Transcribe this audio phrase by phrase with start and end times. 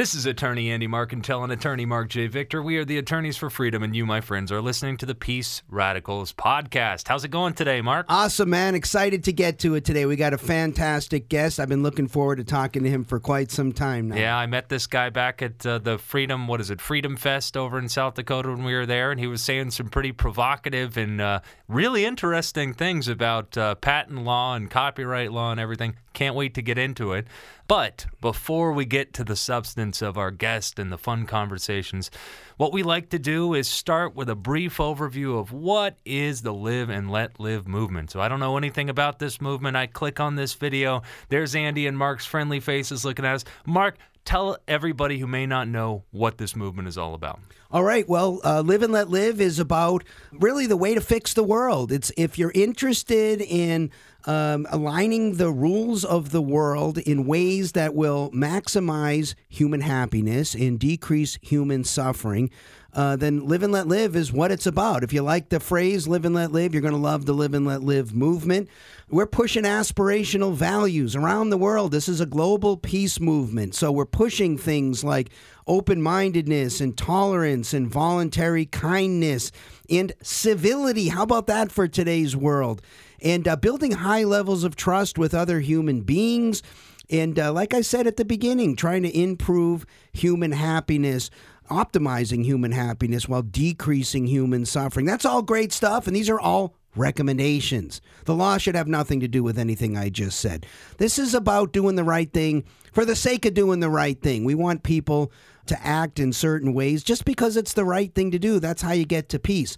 [0.00, 2.26] This is attorney Andy Marcantel and attorney Marc J.
[2.26, 2.62] Victor.
[2.62, 5.62] We are the attorneys for freedom, and you, my friends, are listening to the Peace
[5.68, 7.06] Radicals podcast.
[7.06, 8.06] How's it going today, Marc?
[8.08, 8.74] Awesome, man.
[8.74, 10.06] Excited to get to it today.
[10.06, 11.60] We got a fantastic guest.
[11.60, 14.16] I've been looking forward to talking to him for quite some time now.
[14.16, 17.54] Yeah, I met this guy back at uh, the Freedom, what is it, Freedom Fest
[17.54, 20.96] over in South Dakota when we were there, and he was saying some pretty provocative
[20.96, 25.94] and uh, really interesting things about uh, patent law and copyright law and everything.
[26.20, 27.26] Can't wait to get into it.
[27.66, 32.10] But before we get to the substance of our guest and the fun conversations,
[32.58, 36.52] what we like to do is start with a brief overview of what is the
[36.52, 38.10] Live and Let Live movement.
[38.10, 39.78] So I don't know anything about this movement.
[39.78, 41.00] I click on this video.
[41.30, 43.44] There's Andy and Marc's friendly faces looking at us.
[43.64, 43.96] Marc,
[44.26, 47.40] tell everybody who may not know what this movement is all about.
[47.72, 48.08] All right.
[48.08, 50.02] Well, uh, Live and Let Live is about
[50.32, 51.92] really the way to fix the world.
[51.92, 53.92] It's if you're interested in
[54.24, 60.80] um, aligning the rules of the world in ways that will maximize human happiness and
[60.80, 62.50] decrease human suffering.
[62.92, 65.04] Uh, then Live and Let Live is what it's about.
[65.04, 67.54] If you like the phrase Live and Let Live, you're going to love the Live
[67.54, 68.68] and Let Live movement.
[69.08, 71.92] We're pushing aspirational values around the world.
[71.92, 73.76] This is a global peace movement.
[73.76, 75.30] So we're pushing things like
[75.70, 79.52] open mindedness and tolerance and voluntary kindness
[79.88, 81.08] and civility.
[81.08, 82.82] How about that for today's world?
[83.22, 86.60] And uh, building high levels of trust with other human beings.
[87.08, 91.30] And uh, like I said at the beginning, trying to improve human happiness
[91.70, 95.06] optimizing human happiness while decreasing human suffering.
[95.06, 98.00] That's all great stuff, and these are all recommendations.
[98.24, 100.66] The law should have nothing to do with anything I just said.
[100.98, 104.44] This is about doing the right thing for the sake of doing the right thing.
[104.44, 105.30] We want people
[105.70, 108.60] to act in certain ways just because it's the right thing to do.
[108.60, 109.76] That's how you get to peace.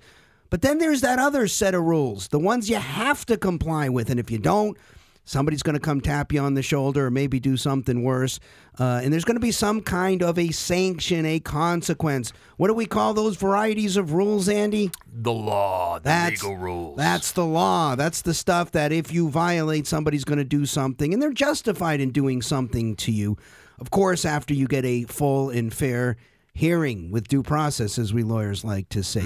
[0.51, 4.11] But then there's that other set of rules, the ones you have to comply with.
[4.11, 4.77] And if you don't,
[5.25, 8.39] somebody's going to come tap you on the shoulder or maybe do something worse.
[8.79, 12.33] Uh, and there's going to be some kind of a sanction, a consequence.
[12.57, 14.91] What do we call those varieties of rules, Andy?
[15.11, 16.97] The law, the That's- legal rules.
[16.99, 17.95] That's the law.
[17.95, 22.01] That's the stuff that if you violate, somebody's going to do something, and they're justified
[22.01, 23.37] in doing something to you.
[23.83, 26.17] Of course, after you get a full and fair
[26.55, 29.23] hearing with due process, as we lawyers like to say.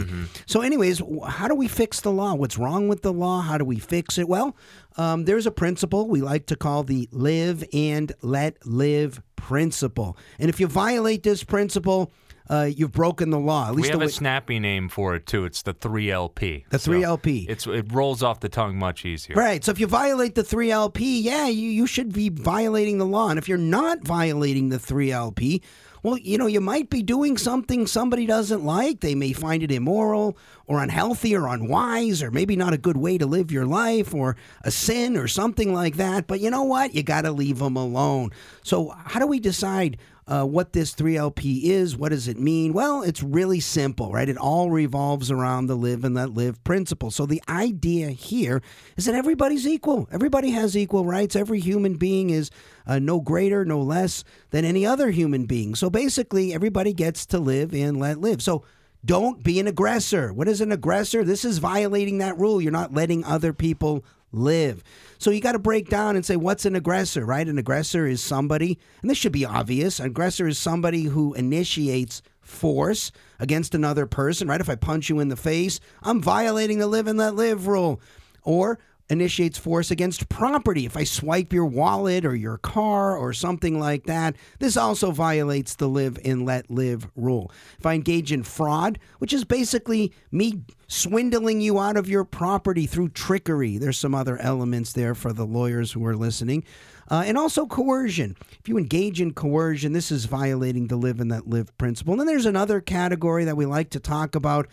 [0.46, 2.32] So, anyways, how do we fix the law?
[2.32, 3.42] What's wrong with the law?
[3.42, 4.26] How do we fix it?
[4.28, 4.56] Well,
[4.96, 10.16] um, there's a principle we like to call the live and let live principle.
[10.38, 12.10] And if you violate this principle,
[12.48, 13.68] uh, you've broken the law.
[13.68, 15.44] At we least have the a snappy name for it too.
[15.44, 16.68] It's the 3LP.
[16.68, 17.46] The 3LP.
[17.48, 19.36] it's it rolls off the tongue much easier.
[19.36, 19.64] Right.
[19.64, 23.28] So if you violate the 3LP, yeah, you, you should be violating the law.
[23.28, 25.62] And if you're not violating the 3LP,
[26.06, 29.00] well, you know, you might be doing something somebody doesn't like.
[29.00, 33.18] They may find it immoral or unhealthy or unwise or maybe not a good way
[33.18, 36.28] to live your life or a sin or something like that.
[36.28, 36.94] But you know what?
[36.94, 38.30] You got to leave them alone.
[38.62, 39.98] So, how do we decide?
[40.28, 41.96] Uh, what this 3LP is.
[41.96, 42.72] What does it mean?
[42.72, 44.28] Well, it's really simple, right?
[44.28, 47.12] It all revolves around the live and let live principle.
[47.12, 48.60] So the idea here
[48.96, 50.08] is that everybody's equal.
[50.10, 51.36] Everybody has equal rights.
[51.36, 52.50] Every human being is
[52.88, 55.76] uh, no greater, no less than any other human being.
[55.76, 58.42] So basically, everybody gets to live and let live.
[58.42, 58.64] So
[59.04, 60.32] don't be an aggressor.
[60.32, 61.22] What is an aggressor?
[61.22, 62.60] This is violating that rule.
[62.60, 64.04] You're not letting other people
[64.36, 64.82] live.
[65.18, 67.46] So you got to break down and say, what's an aggressor, right?
[67.46, 69.98] An aggressor is somebody, and this should be obvious.
[69.98, 73.10] An aggressor is somebody who initiates force
[73.40, 74.60] against another person, right?
[74.60, 78.00] If I punch you in the face, I'm violating the live and let live rule.
[78.42, 78.78] Or
[79.08, 80.86] initiates force against property.
[80.86, 85.74] If I swipe your wallet or your car or something like that, this also violates
[85.76, 87.50] the live and let live rule.
[87.78, 92.86] If I engage in fraud, which is basically me swindling you out of your property
[92.86, 96.64] through trickery, there's some other elements there for the lawyers who are listening.
[97.08, 98.36] Uh, and also coercion.
[98.58, 102.14] If you engage in coercion, this is violating the live and let live principle.
[102.14, 104.66] And then there's another category that we like to talk about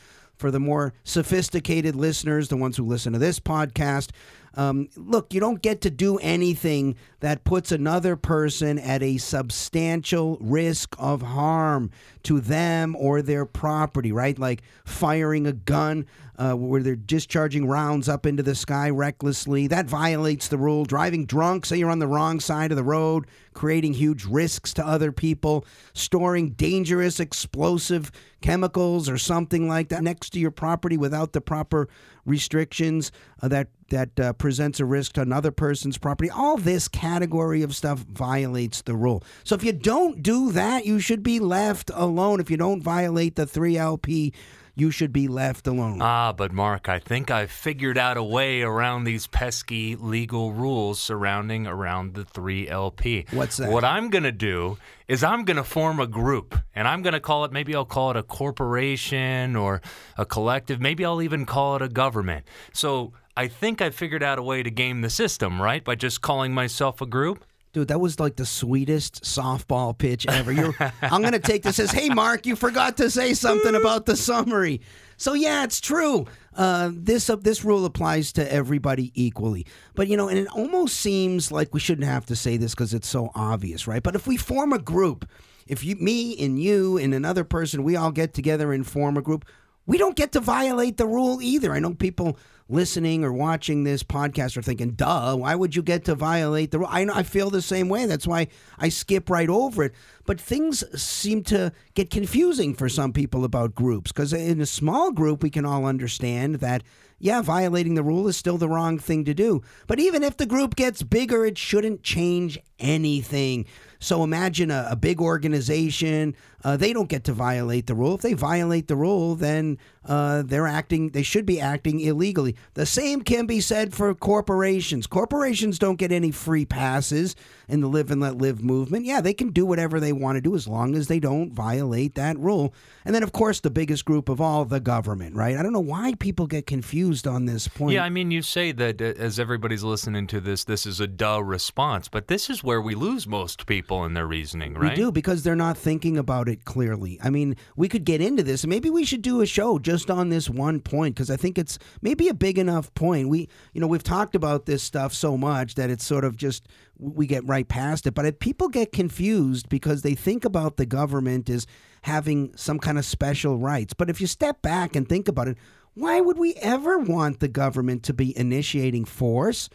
[0.44, 4.10] for the more sophisticated listeners, the ones who listen to this podcast.
[4.56, 10.38] Um, look, you don't get to do anything that puts another person at a substantial
[10.40, 11.90] risk of harm
[12.24, 14.38] to them or their property, right?
[14.38, 16.06] Like firing a gun
[16.38, 19.68] uh, where they're discharging rounds up into the sky recklessly.
[19.68, 20.84] That violates the rule.
[20.84, 24.86] Driving drunk, say you're on the wrong side of the road, creating huge risks to
[24.86, 28.12] other people, storing dangerous explosive
[28.42, 31.88] chemicals or something like that next to your property without the proper
[32.26, 33.12] restrictions
[33.42, 36.30] uh, that that uh, presents a risk to another person's property.
[36.30, 39.24] All this category of stuff violates the rule.
[39.44, 42.40] So if you don't do that, you should be left alone.
[42.40, 44.34] If you don't violate the 3LP,
[44.76, 46.00] you should be left alone.
[46.02, 51.00] Ah, but Marc, I think I've figured out a way around these pesky legal rules
[51.00, 53.32] surrounding around the 3LP.
[53.34, 53.70] What's that?
[53.70, 54.78] What I'm going to do
[55.08, 57.86] is I'm going to form a group and I'm going to call it maybe I'll
[57.86, 59.82] call it a corporation or
[60.18, 62.46] a collective, maybe I'll even call it a government.
[62.74, 65.84] So, I think I figured out a way to game the system, right?
[65.84, 67.44] By just calling myself a group.
[67.74, 70.52] Dude, that was like the sweetest softball pitch ever.
[70.52, 74.06] You're, I'm going to take this as, hey, Marc, you forgot to say something about
[74.06, 74.82] the summary.
[75.18, 76.28] So yeah, it's true.
[76.56, 79.66] Uh, this uh, this rule applies to everybody equally.
[79.96, 82.94] But you know, and it almost seems like we shouldn't have to say this because
[82.94, 84.04] it's so obvious, right?
[84.04, 85.28] But if we form a group,
[85.66, 89.22] if you, me and you and another person, we all get together and form a
[89.22, 89.46] group,
[89.86, 91.74] we don't get to violate the rule either.
[91.74, 92.38] I know people
[92.74, 96.80] listening or watching this podcast are thinking, duh, why would you get to violate the
[96.80, 96.90] rule?
[96.92, 98.06] I, I feel the same way.
[98.06, 98.48] That's why
[98.78, 99.94] I skip right over it.
[100.26, 105.12] But things seem to get confusing for some people about groups because in a small
[105.12, 106.84] group, we can all understand that
[107.24, 109.62] yeah, violating the rule is still the wrong thing to do.
[109.88, 113.66] But even if the group gets bigger, it shouldn't change anything.
[114.00, 116.36] So imagine a, a big organization.
[116.64, 118.16] Uh, they don't get to violate the rule.
[118.16, 122.56] If they violate the rule, then uh, they're acting, they should be acting illegally.
[122.74, 125.08] The same can be said for corporations.
[125.08, 127.36] Corporations don't get any free passes
[127.68, 129.06] in the live and let live movement.
[129.06, 132.16] Yeah, they can do whatever they want to do as long as they don't violate
[132.16, 132.74] that rule.
[133.06, 135.58] And then, of course, the biggest group of all, the government, right?
[135.58, 137.94] I don't know why people get confused on this point.
[137.94, 141.08] Yeah, I mean, you say that uh, as everybody's listening to this, this is a
[141.08, 144.98] duh response, but this is where we lose most people in their reasoning, right?
[144.98, 147.20] We do because they're not thinking about it clearly.
[147.24, 150.10] I mean, we could get into this, and maybe we should do a show just
[150.10, 153.30] on this one point because I think it's maybe a big enough point.
[153.30, 156.68] We, you know, we've talked about this stuff so much that it's sort of just
[156.98, 158.14] we get right past it.
[158.14, 161.68] But if people get confused because they think about the government as
[162.04, 163.94] having some kind of special rights.
[163.94, 165.58] But if you step back and think about it,
[165.94, 169.70] why would we ever want the government to be initiating force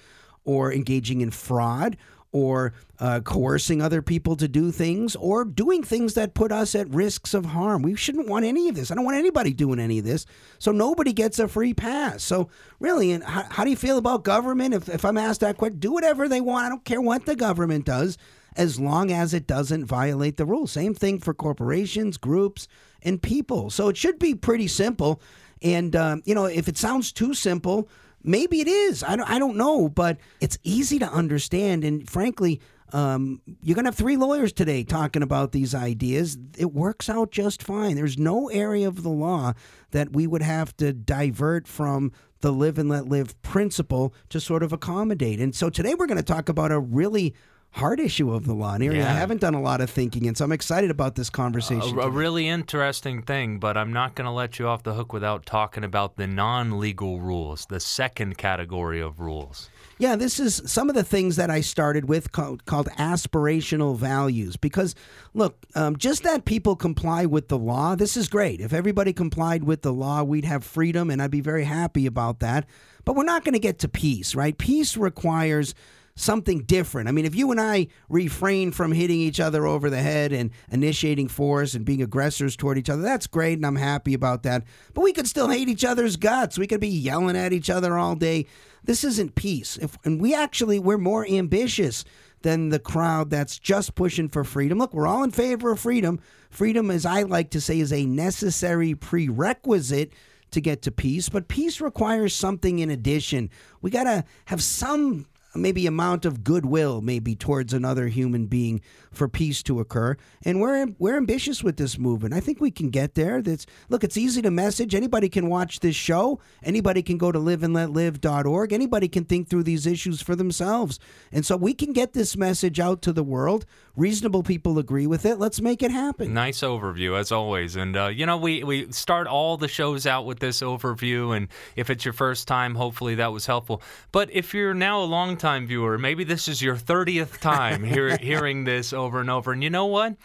[0.45, 1.97] or engaging in fraud
[2.33, 6.89] or uh, coercing other people to do things or doing things that put us at
[6.91, 7.83] risks of harm.
[7.83, 8.91] We shouldn't want any of this.
[8.91, 10.27] I don't want anybody doing any of this.
[10.59, 12.23] So nobody gets a free pass.
[12.23, 14.75] So really, and how, how do you feel about government?
[14.75, 16.67] If, if I'm asked that question, do whatever they want.
[16.67, 18.19] I don't care what the government does
[18.57, 20.73] as long as it doesn't violate the rules.
[20.73, 22.67] Same thing for corporations, groups,
[23.03, 23.71] and people.
[23.71, 25.23] So it should be pretty simple.
[25.63, 27.89] And, um, you know, if it sounds too simple,
[28.23, 29.03] maybe it is.
[29.03, 31.85] I don't, I don't know, but it's easy to understand.
[31.85, 32.61] And frankly,
[32.93, 36.38] um, you're going to have three lawyers today talking about these ideas.
[36.56, 37.97] It works out just fine.
[37.97, 39.53] There's no area of the law
[39.91, 44.62] that we would have to divert from the live and let live principle to sort
[44.62, 45.41] of accommodate.
[45.41, 47.35] And so today we're going to talk about a really
[47.70, 49.11] hard issue of the law, and yeah.
[49.11, 51.99] I haven't done a lot of thinking, and so I'm excited about this conversation.
[51.99, 55.12] Uh, a, really interesting thing, but I'm not going to let you off the hook
[55.12, 59.70] without talking about the non-legal rules, the second category of rules.
[59.99, 64.56] Yeah, this is some of the things that I started with called, called aspirational values.
[64.56, 64.94] Because,
[65.35, 68.61] look, um, just that people comply with the law, this is great.
[68.61, 72.38] If everybody complied with the law, we'd have freedom, and I'd be very happy about
[72.41, 72.67] that.
[73.05, 74.56] But we're not going to get to peace, right?
[74.56, 75.75] Peace requires
[76.19, 77.09] something different.
[77.09, 80.50] I mean, if you and I refrain from hitting each other over the head and
[80.70, 84.65] initiating force and being aggressors toward each other, that's great, and I'm happy about that.
[84.94, 86.59] But we could still hate each other's guts.
[86.59, 88.47] We could be yelling at each other all day.
[88.85, 89.76] This isn't peace.
[89.76, 92.05] If, and we actually, we're more ambitious
[92.43, 94.79] than the crowd that's just pushing for freedom.
[94.79, 96.20] Look, we're all in favor of freedom.
[96.51, 100.13] Freedom, as I like to say, is a necessary prerequisite
[100.51, 103.51] to get to peace, but peace requires something in addition.
[103.82, 109.28] We got to have some maybe amount of goodwill maybe towards another human being for
[109.28, 110.17] peace to occur.
[110.44, 112.34] And we're we're ambitious with this movement.
[112.34, 113.43] I think we can get there.
[113.43, 114.94] That's look it's easy to message.
[114.94, 116.40] Anybody can watch this show.
[116.62, 120.98] Anybody can go to liveandletlive.org anybody can think through these issues for themselves.
[121.32, 123.64] And so we can get this message out to the world.
[123.96, 125.38] Reasonable people agree with it.
[125.38, 126.34] Let's make it happen.
[126.34, 127.76] Nice overview as always.
[127.76, 131.36] And uh, you know we we start all the shows out with this overview.
[131.36, 133.82] And if it's your first time hopefully that was helpful.
[134.12, 138.17] But if you're now a long time viewer, maybe this is your 30th time hear,
[138.21, 139.53] hearing this over and over.
[139.53, 140.17] And you know what?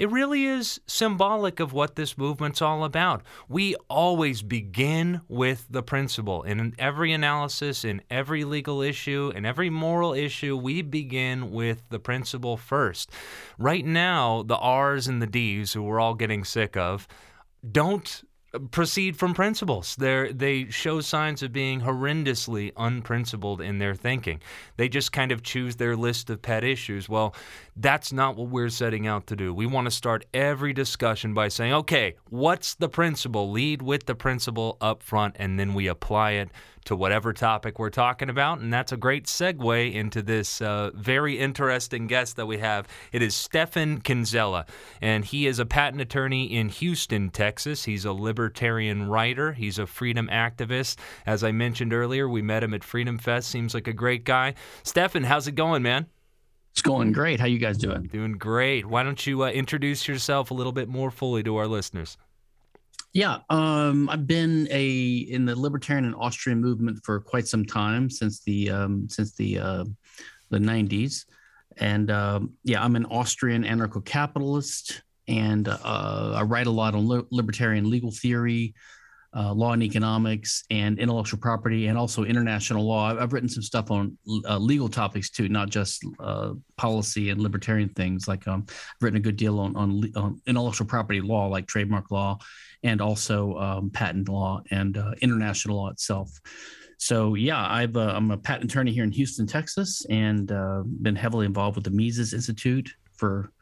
[0.00, 3.22] It really is symbolic of what this movement's all about.
[3.50, 6.42] We always begin with the principle.
[6.42, 11.98] In every analysis, in every legal issue, in every moral issue, we begin with the
[11.98, 13.10] principle first.
[13.58, 17.06] Right now, the R's and the D's, who we're all getting sick of,
[17.70, 18.22] don't
[18.70, 19.96] proceed from principles.
[19.96, 24.40] They they show signs of being horrendously unprincipled in their thinking.
[24.76, 27.08] They just kind of choose their list of pet issues.
[27.08, 27.34] Well,
[27.76, 29.54] that's not what we're setting out to do.
[29.54, 33.50] We want to start every discussion by saying, "Okay, what's the principle?
[33.50, 36.50] Lead with the principle up front and then we apply it
[36.84, 38.60] to whatever topic we're talking about.
[38.60, 42.86] And that's a great segue into this uh, very interesting guest that we have.
[43.12, 44.66] It is Stephan Kinsella,
[45.00, 47.84] and he is a patent attorney in Houston, Texas.
[47.84, 50.98] He's a libertarian writer, he's a freedom activist.
[51.26, 53.48] As I mentioned earlier, we met him at Freedom Fest.
[53.50, 54.54] Seems like a great guy.
[54.82, 56.06] Stephan, how's it going, man?
[56.72, 57.40] It's going great.
[57.40, 58.04] How you guys doing?
[58.04, 58.86] Doing great.
[58.86, 62.16] Why don't you uh, introduce yourself a little bit more fully to our listeners?
[63.12, 64.88] Yeah, um, I've been a
[65.28, 69.58] in the libertarian and Austrian movement for quite some time since the um, since the
[69.58, 69.84] uh,
[70.50, 71.24] the '90s,
[71.78, 77.26] and um, yeah, I'm an Austrian anarcho-capitalist, and uh, I write a lot on li-
[77.32, 78.74] libertarian legal theory,
[79.34, 83.20] uh, law and economics, and intellectual property, and also international law.
[83.20, 84.16] I've, written some stuff on
[84.48, 88.28] uh, legal topics too, not just uh, policy and libertarian things.
[88.28, 92.12] Like um, I've written a good deal on, on, on intellectual property law, like trademark
[92.12, 92.38] law,
[92.82, 96.30] and also um, patent law and uh, international law itself.
[96.98, 101.16] So yeah, I've uh, I'm a patent attorney here in Houston, Texas, and uh, been
[101.16, 103.52] heavily involved with the Mises Institute for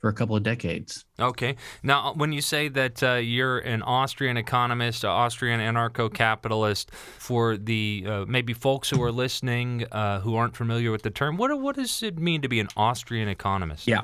[0.00, 1.04] for a couple of decades.
[1.18, 1.56] Okay.
[1.82, 7.56] Now, when you say that uh, you're an Austrian economist, an Austrian anarcho capitalist, for
[7.56, 11.56] the uh, maybe folks who are listening uh, who aren't familiar with the term, what,
[11.60, 13.88] what does it mean to be an Austrian economist?
[13.88, 14.02] Yeah.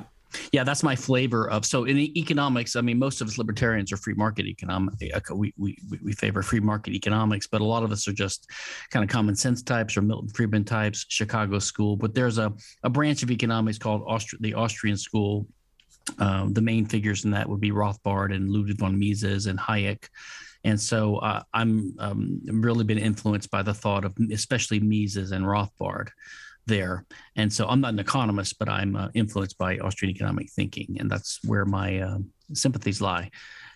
[0.51, 1.65] Yeah, that's my flavor of.
[1.65, 4.95] So in economics, I mean, most of us libertarians are free market economic.
[5.33, 8.49] We, we, we favor free market economics, but a lot of us are just
[8.89, 11.95] kind of common sense types or Milton Friedman types, Chicago school.
[11.95, 15.47] But there's a, a branch of economics called Austri- the Austrian school
[16.19, 20.07] um, the main figures in that would be Rothbard and Ludwig von Mises and Hayek.
[20.63, 25.45] And so uh, I'm um, really been influenced by the thought of especially Mises and
[25.45, 26.09] Rothbard
[26.67, 27.05] there.
[27.35, 31.09] And so I'm not an economist, but I'm uh, influenced by Austrian economic thinking, and
[31.09, 32.17] that's where my uh,
[32.53, 33.31] sympathies lie.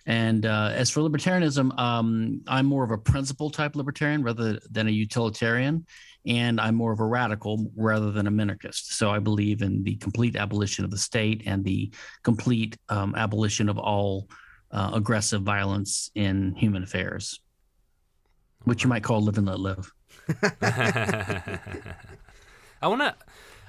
[0.06, 4.88] And uh, as for libertarianism, um, I'm more of a principle type libertarian rather than
[4.88, 5.86] a utilitarian
[6.26, 8.92] and I'm more of a radical rather than a minarchist.
[8.92, 11.90] So I believe in the complete abolition of the state and the
[12.22, 14.28] complete um, abolition of all
[14.70, 17.40] uh, aggressive violence in human affairs,
[18.64, 19.90] which you might call live and let live.
[22.82, 23.14] I want to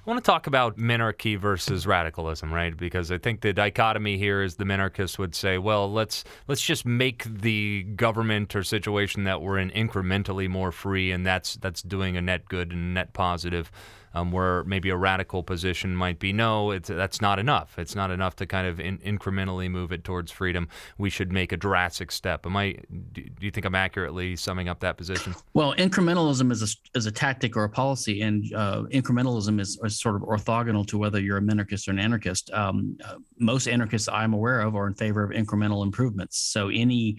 [0.03, 2.75] I want to talk about minarchy versus radicalism, right?
[2.75, 6.87] Because I think the dichotomy here is the minarchists would say, well, let's let's just
[6.87, 12.17] make the government or situation that we're in incrementally more free, and that's that's doing
[12.17, 13.71] a net good and net positive
[14.13, 17.77] um, where maybe a radical position might be no, it's, that's not enough.
[17.77, 20.67] It's not enough to kind of in, incrementally move it towards freedom.
[20.97, 22.45] We should make a drastic step.
[22.45, 22.77] Am I?
[23.13, 25.35] Do you think I'm accurately summing up that position?
[25.53, 29.99] Well, incrementalism is a, is a tactic or a policy, and uh, incrementalism is, is,
[29.99, 32.51] sort of orthogonal to whether you're a minarchist or an anarchist.
[32.51, 36.37] Um, uh, most anarchists I'm aware of are in favor of incremental improvements.
[36.37, 37.17] So any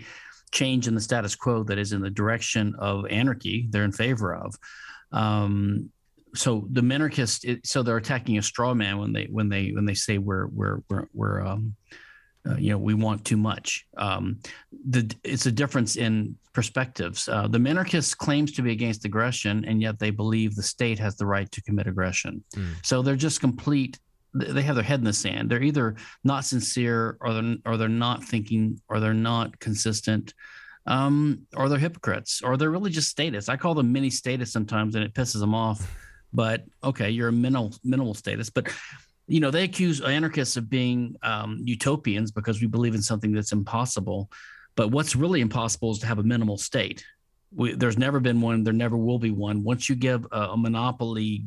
[0.53, 4.35] change in the status quo that is in the direction of anarchy, they're in favor
[4.35, 4.55] of.
[5.11, 5.91] Um,
[6.35, 9.85] so the minarchists it, so they're attacking a straw man when they when they when
[9.85, 11.75] they say we're we're we're, we're um,
[12.49, 13.87] uh, you know we want too much.
[13.97, 14.41] Um,
[14.89, 17.29] the it's a difference in perspectives.
[17.29, 21.17] Uh, the minarchist claims to be against aggression and yet they believe the state has
[21.17, 22.45] the right to commit aggression.
[22.55, 22.75] Mm.
[22.83, 23.99] so they're just complete
[24.35, 25.51] they have their head in the sand.
[25.51, 30.33] They're either not sincere or they're or they're not thinking or they're not consistent
[30.87, 33.51] um, or they're hypocrites or they're really just statists.
[33.51, 35.87] I call them mini statists sometimes and it pisses them off
[36.33, 38.51] but okay, you're a minimal minimal status.
[38.51, 38.69] But
[39.27, 43.53] you know, they accuse anarchists of being um, utopians because we believe in something that's
[43.53, 44.31] impossible.
[44.75, 47.05] But what's really impossible is to have a minimal state.
[47.55, 48.65] We, there's never been one.
[48.65, 49.63] There never will be one.
[49.63, 51.45] Once you give a, a monopoly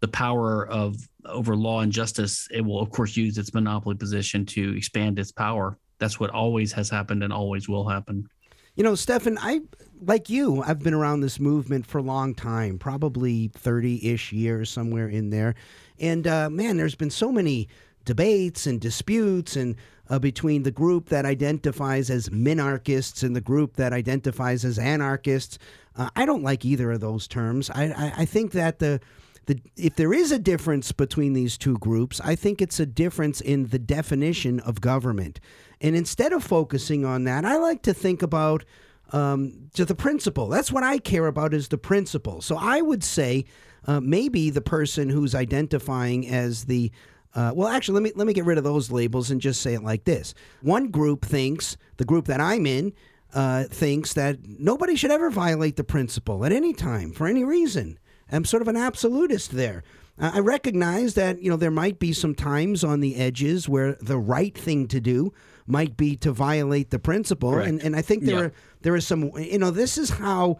[0.00, 4.44] the power of over law and justice, it will of course use its monopoly position
[4.46, 5.78] to expand its power.
[5.98, 8.28] That's what always has happened and always will happen.
[8.74, 9.60] You know, Stephan, I
[10.00, 14.68] like you, I've been around this movement for a long time, probably 30 ish years,
[14.68, 15.54] somewhere in there.
[16.00, 17.68] And uh, man, there's been so many
[18.04, 19.76] debates and disputes and
[20.10, 25.58] uh, between the group that identifies as minarchists and the group that identifies as anarchists.
[25.96, 27.70] Uh, I don't like either of those terms.
[27.70, 29.00] I, I, I think that the
[29.46, 33.40] the, if there is a difference between these two groups, I think it's a difference
[33.40, 35.38] in the definition of government.
[35.84, 38.64] And instead of focusing on that, I like to think about
[39.12, 40.48] um, to the principle.
[40.48, 42.40] That's what I care about is the principle.
[42.40, 43.44] So I would say
[43.86, 46.90] uh, maybe the person who's identifying as the
[47.34, 49.74] uh, well, actually, let me let me get rid of those labels and just say
[49.74, 52.94] it like this: One group thinks the group that I'm in
[53.34, 57.98] uh, thinks that nobody should ever violate the principle at any time for any reason.
[58.30, 59.82] I'm sort of an absolutist there.
[60.16, 64.16] I recognize that you know there might be some times on the edges where the
[64.16, 65.34] right thing to do
[65.66, 68.44] might be to violate the principle, and and I think there yeah.
[68.44, 68.52] are
[68.82, 70.58] there is some you know this is how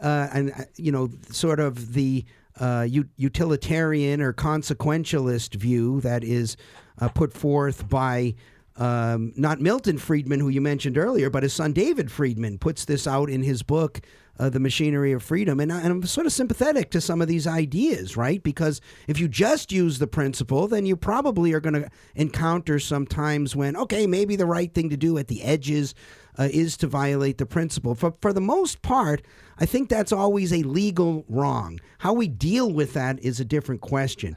[0.00, 2.24] uh, and uh, you know sort of the
[2.58, 2.86] uh,
[3.16, 6.56] utilitarian or consequentialist view that is
[7.00, 8.34] uh, put forth by
[8.76, 13.06] um, not Milton Friedman, who you mentioned earlier, but his son David Friedman puts this
[13.06, 14.00] out in his book,
[14.38, 15.60] uh, The Machinery of Freedom.
[15.60, 18.42] And, I, and I'm sort of sympathetic to some of these ideas, right?
[18.42, 23.06] Because if you just use the principle, then you probably are going to encounter some
[23.06, 25.94] times when, okay, maybe the right thing to do at the edges
[26.38, 27.94] uh, is to violate the principle.
[27.94, 29.22] For, for the most part,
[29.58, 31.80] I think that's always a legal wrong.
[31.98, 34.36] How we deal with that is a different question.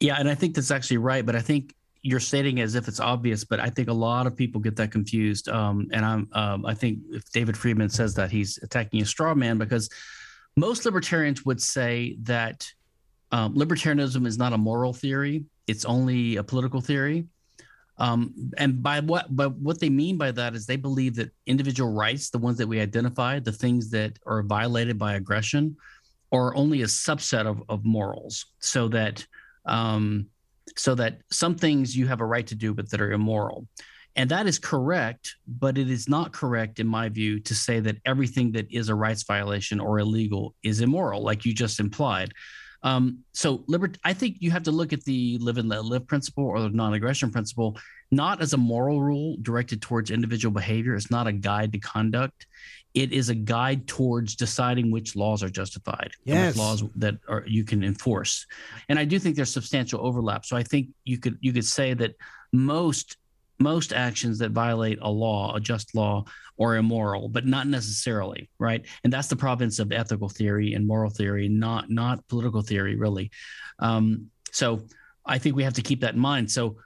[0.00, 1.24] Yeah, and I think that's actually right.
[1.24, 4.36] But I think you're stating as if it's obvious, but I think a lot of
[4.36, 5.48] people get that confused.
[5.48, 9.34] Um, and I'm, um, I think if David Friedman says that he's attacking a straw
[9.34, 9.90] man because
[10.56, 12.66] most libertarians would say that
[13.32, 17.26] um, libertarianism is not a moral theory; it's only a political theory.
[17.98, 21.92] Um, and by what, but what they mean by that is they believe that individual
[21.92, 25.76] rights, the ones that we identify, the things that are violated by aggression,
[26.32, 28.46] are only a subset of, of morals.
[28.58, 29.26] So that
[29.66, 30.26] um,
[30.76, 33.66] so that some things you have a right to do, but that are immoral.
[34.16, 37.98] And that is correct, but it is not correct, in my view, to say that
[38.04, 42.32] everything that is a rights violation or illegal is immoral, like you just implied.
[42.82, 46.06] Um, so, libert- I think you have to look at the live and let live
[46.06, 47.78] principle or the non aggression principle
[48.10, 50.94] not as a moral rule directed towards individual behavior.
[50.94, 52.46] It's not a guide to conduct
[52.94, 56.56] it is a guide towards deciding which laws are justified yes.
[56.56, 58.46] laws that are you can enforce.
[58.88, 60.44] And i do think there's substantial overlap.
[60.44, 62.14] So i think you could you could say that
[62.52, 63.16] most
[63.58, 66.24] most actions that violate a law a just law
[66.58, 68.84] are immoral but not necessarily right?
[69.04, 73.30] And that's the province of ethical theory and moral theory not not political theory really.
[73.78, 74.80] Um, so
[75.24, 76.50] i think we have to keep that in mind.
[76.50, 76.76] So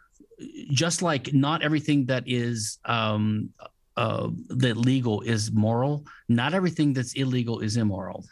[0.71, 3.51] just like not everything that is um,
[3.97, 6.05] uh, that legal is moral.
[6.29, 8.25] Not everything that's illegal is immoral.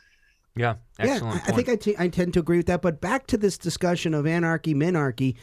[0.54, 1.40] Yeah, yeah.
[1.46, 2.82] I think I, t- I tend to agree with that.
[2.82, 5.36] But back to this discussion of anarchy, minarchy.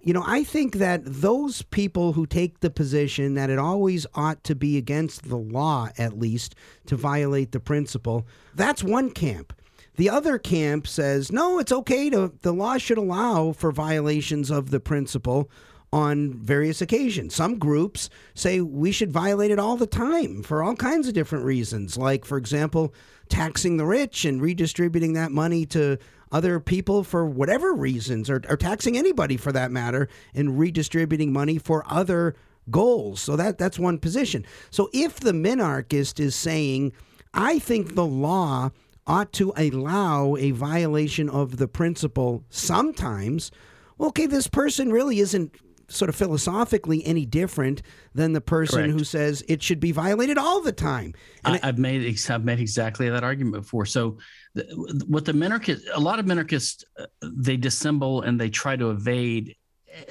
[0.00, 4.44] You know, I think that those people who take the position that it always ought
[4.44, 6.54] to be against the law, at least,
[6.86, 9.54] to violate the principle, that's one camp.
[9.96, 14.70] The other camp says, no, it's okay to, the law should allow for violations of
[14.70, 15.48] the principle
[15.94, 17.36] on various occasions.
[17.36, 21.44] Some groups say we should violate it all the time for all kinds of different
[21.44, 22.92] reasons, like, for example,
[23.28, 25.96] taxing the rich and redistributing that money to
[26.32, 31.58] other people for whatever reasons, or, or taxing anybody for that matter, and redistributing money
[31.58, 32.34] for other
[32.72, 33.20] goals.
[33.20, 34.44] So that that's one position.
[34.70, 36.92] So if the minarchist is saying,
[37.32, 38.72] I think the law
[39.06, 43.52] ought to allow a violation of the principle sometimes,
[44.00, 45.54] okay, this person really isn't
[45.88, 47.82] sort of philosophically any different
[48.14, 48.92] than the person Correct.
[48.92, 51.14] who says it should be violated all the time.
[51.44, 53.86] I, have made I've made exactly that argument before.
[53.86, 54.18] So,
[54.54, 54.64] the,
[55.06, 59.56] what the minarchists, a lot of minarchists, uh, they dissemble and they try to evade.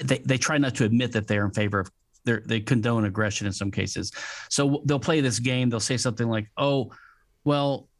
[0.02, 1.90] They they try not to admit that they're in favor of.
[2.24, 4.10] They condone aggression in some cases.
[4.48, 5.68] So they'll play this game.
[5.68, 6.90] They'll say something like, "Oh,
[7.44, 7.90] well,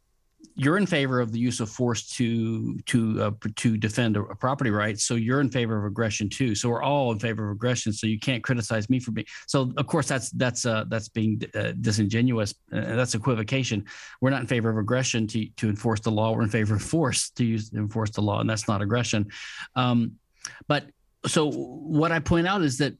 [0.57, 4.37] you're in favor of the use of force to to uh, to defend a, a,
[4.37, 6.55] property right so you're in favor of aggression too.
[6.55, 9.73] So we're all in favor of aggression so you can't criticize me for being so
[9.77, 13.85] of course that's that's uh, that's being uh, disingenuous uh, that's equivocation.
[14.21, 16.33] We're not in favor of aggression to to enforce the law.
[16.33, 19.31] We're in favor of force to use enforce the law and that's not aggression.
[19.75, 20.12] Um,
[20.69, 20.85] but
[21.27, 22.95] so what i point out is that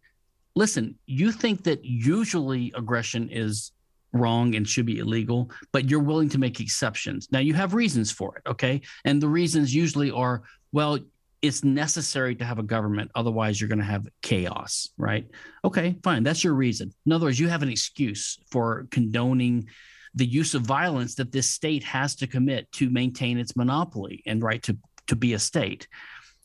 [0.57, 3.73] listen you think that usually aggression is
[4.15, 7.29] wrong and should be illegal, but you're willing to make exceptions.
[7.31, 8.81] Now, you have reasons for it, okay?
[9.05, 10.99] And the reasons usually are well,
[11.41, 15.29] it's necessary to have a government, otherwise, you're going to have chaos, right?
[15.63, 16.23] Okay, fine.
[16.23, 16.93] That's your reason.
[17.05, 19.69] In other words, you have an excuse for condoning
[20.15, 24.43] the use of violence that this state has to commit to maintain its monopoly and
[24.43, 25.87] right to, to be a state.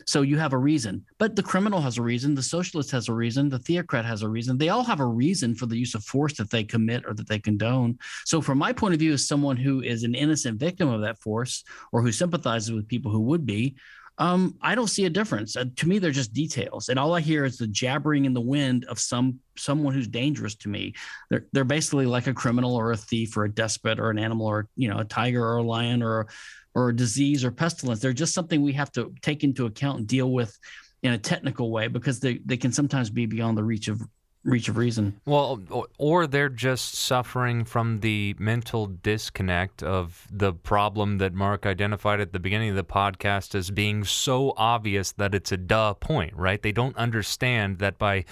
[0.10, 1.06] So you have a reason.
[1.20, 4.28] But the criminal has a reason, the socialist has a reason, the theocrat has a
[4.28, 4.58] reason.
[4.58, 7.28] They all have a reason for the use of force that they commit or that
[7.28, 8.00] they condone.
[8.26, 11.20] So, from my point of view, as someone who is an innocent victim of that
[11.20, 13.76] force or who sympathizes with people who would be,
[14.20, 15.56] um, I don't see a difference.
[15.56, 18.42] Uh, to me, they're just details, and all I hear is the jabbering in the
[18.42, 20.94] wind of some someone who's dangerous to me.
[21.30, 24.46] They're they're basically like a criminal or a thief or a despot or an animal
[24.46, 26.28] or you know a tiger or a lion or
[26.76, 28.02] or a disease or pestilence.
[28.02, 30.58] They're just something we have to take into account and deal with
[31.02, 34.02] in a technical way because they, they can sometimes be beyond the reach of
[34.44, 35.20] reach of reason.
[35.26, 35.62] Well,
[35.98, 42.32] or they're just suffering from the mental disconnect of the problem that Marc identified at
[42.32, 46.62] the beginning of the podcast as being so obvious that it's a duh point, right?
[46.62, 48.26] They don't understand that by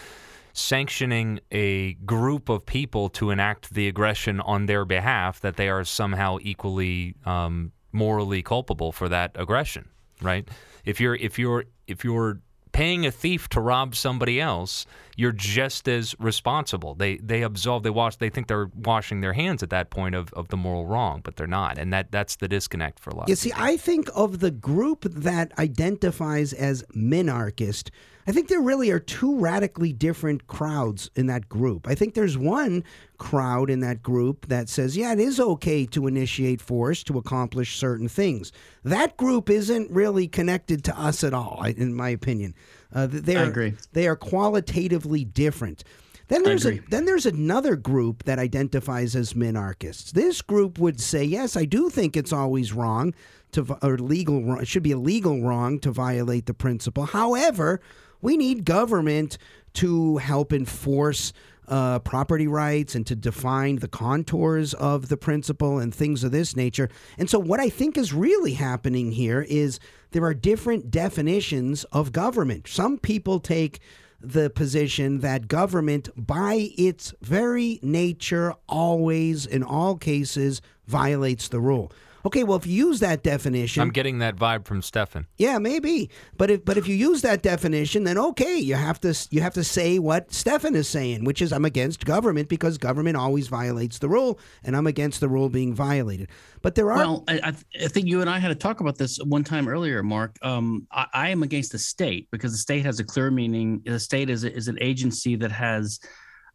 [0.54, 5.84] sanctioning a group of people to enact the aggression on their behalf, that they are
[5.84, 9.88] somehow equally um, morally culpable for that aggression,
[10.22, 10.48] right?
[10.84, 12.40] If you're if you're if you're
[12.72, 14.86] paying a thief to rob somebody else,
[15.18, 16.94] you're just as responsible.
[16.96, 20.32] They they absolve, they wash, they think they're washing their hands at that point of,
[20.34, 23.28] of the moral wrong, but they're not, and that that's the disconnect for a lot.
[23.28, 27.90] You see, I think of the group that identifies as minarchist.
[28.28, 31.88] I think there really are two radically different crowds in that group.
[31.88, 32.84] I think there's one
[33.18, 37.78] crowd in that group that says, yeah, it is okay to initiate force to accomplish
[37.78, 38.52] certain things.
[38.84, 42.54] That group isn't really connected to us at all, in my opinion.
[42.94, 43.74] Uh, they are, I agree.
[43.94, 45.84] They are qualitatively different.
[46.30, 50.12] Then there's a, then there's another group that identifies as minarchists.
[50.12, 53.14] This group would say, yes, I do think it's always wrong
[53.54, 54.60] to or legal.
[54.60, 57.06] It should be a legal wrong to violate the principle.
[57.06, 57.80] However,
[58.22, 59.38] we need government
[59.76, 61.32] to help enforce
[61.68, 66.56] uh, property rights and to define the contours of the principle and things of this
[66.56, 66.90] nature.
[67.18, 69.80] And so, what I think is really happening here is
[70.12, 72.68] there are different definitions of government.
[72.68, 73.80] Some people take
[74.20, 81.92] the position that government, by its very nature, always, in all cases, violates the rule.
[82.28, 85.28] Okay, well, if you use that definition, I'm getting that vibe from Stephan.
[85.38, 86.10] Yeah, maybe.
[86.36, 89.54] But if but if you use that definition, then okay, you have to you have
[89.54, 94.00] to say what Stephan is saying, which is I'm against government because government always violates
[94.00, 96.28] the rule, and I'm against the rule being violated.
[96.62, 96.98] But there are.
[96.98, 100.04] Well, I, I think you and I had to talk about this one time earlier,
[100.04, 100.36] Marc.
[100.42, 103.82] Um, I, I am against the state because the state has a clear meaning.
[103.86, 105.98] The state is is an agency that has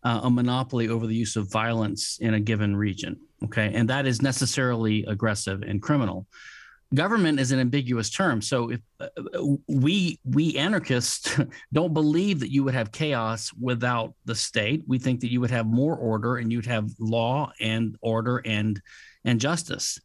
[0.05, 3.19] uh, a monopoly over the use of violence in a given region.
[3.45, 3.73] Okay.
[3.75, 6.27] And that is necessarily aggressive and criminal.
[6.95, 8.43] Government is an ambiguous term.
[8.43, 9.09] So if uh,
[9.67, 11.41] we we anarchists
[11.73, 15.51] don't believe that you would have chaos without the state, we think that you would
[15.51, 18.81] have more order and you'd have law and order and
[19.25, 19.99] and justice.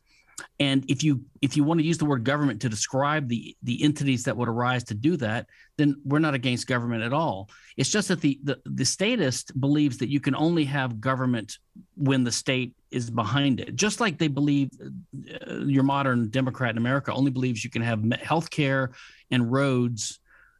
[0.59, 3.83] And if you if you want to use the word government to describe the the
[3.83, 5.47] entities that would arise to do that,
[5.77, 7.49] then we're not against government at all.
[7.75, 11.57] It's just that the the, the statist believes that you can only have government
[11.95, 13.75] when the state is behind it.
[13.75, 18.03] Just like they believe uh, your modern Democrat in America only believes you can have
[18.21, 18.91] health care
[19.31, 20.19] and roads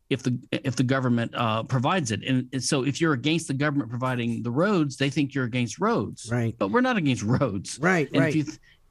[0.10, 2.24] if the if the government uh, provides it.
[2.24, 5.80] And, and, so if you're against the government providing the roads, they think you're against
[5.80, 6.30] roads.
[6.32, 6.56] Right.
[6.58, 7.78] But we're not against roads.
[7.80, 8.10] Right.
[8.14, 8.30] And right.
[8.30, 8.46] If you,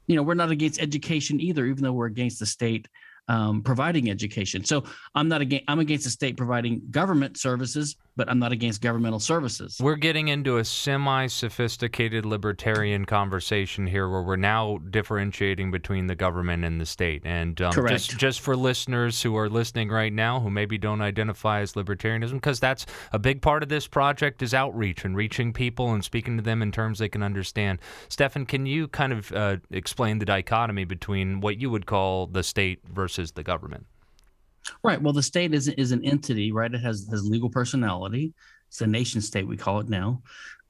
[0.07, 2.87] you know, we're not against education either, even though we're against the state
[3.27, 4.63] um, providing education.
[4.63, 8.81] So I'm not against I'm against the state providing government services, but I'm not against
[8.81, 9.77] governmental services.
[9.81, 16.65] We're getting into a semi-sophisticated libertarian conversation here, where we're now differentiating between the government
[16.65, 17.21] and the state.
[17.23, 17.93] And um, Correct.
[17.93, 22.33] just just for listeners who are listening right now, who maybe don't identify as libertarianism,
[22.33, 26.35] because that's a big part of this project is outreach and reaching people and speaking
[26.35, 27.79] to them in terms they can understand.
[28.09, 32.43] Stephan, can you kind of uh, explain the dichotomy between what you would call the
[32.43, 33.85] state versus the government.
[34.83, 35.01] Right.
[35.01, 36.73] Well, the state is is an entity, right?
[36.73, 38.33] It has has legal personality.
[38.67, 40.21] It's a nation state, we call it now.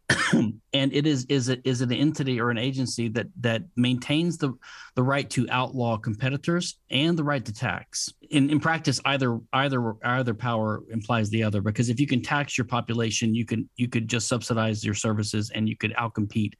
[0.33, 0.61] and
[0.93, 4.53] it is is it is an entity or an agency that that maintains the
[4.95, 8.13] the right to outlaw competitors and the right to tax.
[8.29, 12.57] In in practice, either either either power implies the other because if you can tax
[12.57, 16.53] your population, you can you could just subsidize your services and you could outcompete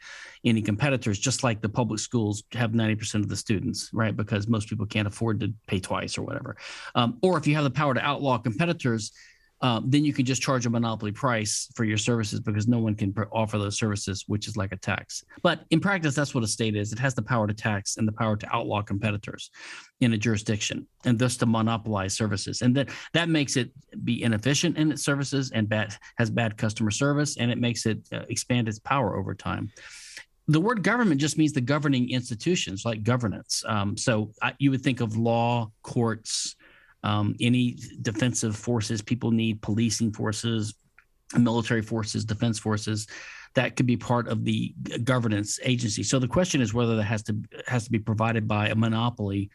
[0.44, 1.18] any competitors.
[1.18, 4.16] Just like the public schools have ninety percent of the students, right?
[4.16, 6.58] Because most people can't afford to pay twice or whatever.
[6.96, 9.14] Um, or if you have the power to outlaw competitors
[9.62, 12.96] um, then you can just charge a monopoly price for your services because no one
[12.96, 15.24] can pr- offer those services, which is like a tax.
[15.42, 16.94] But in practice, that's what a state is.
[16.94, 19.50] It has the power to tax and the power to outlaw competitors
[20.00, 22.62] in a jurisdiction, and thus to monopolize services.
[22.62, 23.72] And that that makes it
[24.04, 28.00] be inefficient in its services and bad has bad customer service, and it makes it
[28.14, 29.72] uh, expand its power over time
[30.50, 33.64] the word government just means the governing institutions like governance.
[33.68, 36.56] Um, so I, you would think of law, courts,
[37.08, 40.76] um, any defensive forces people need, policing forces,
[41.38, 43.08] military forces, defense forces,
[43.56, 46.04] that could be part of the governance agency.
[46.04, 49.50] So the question is whether that has to has to be provided by a monopoly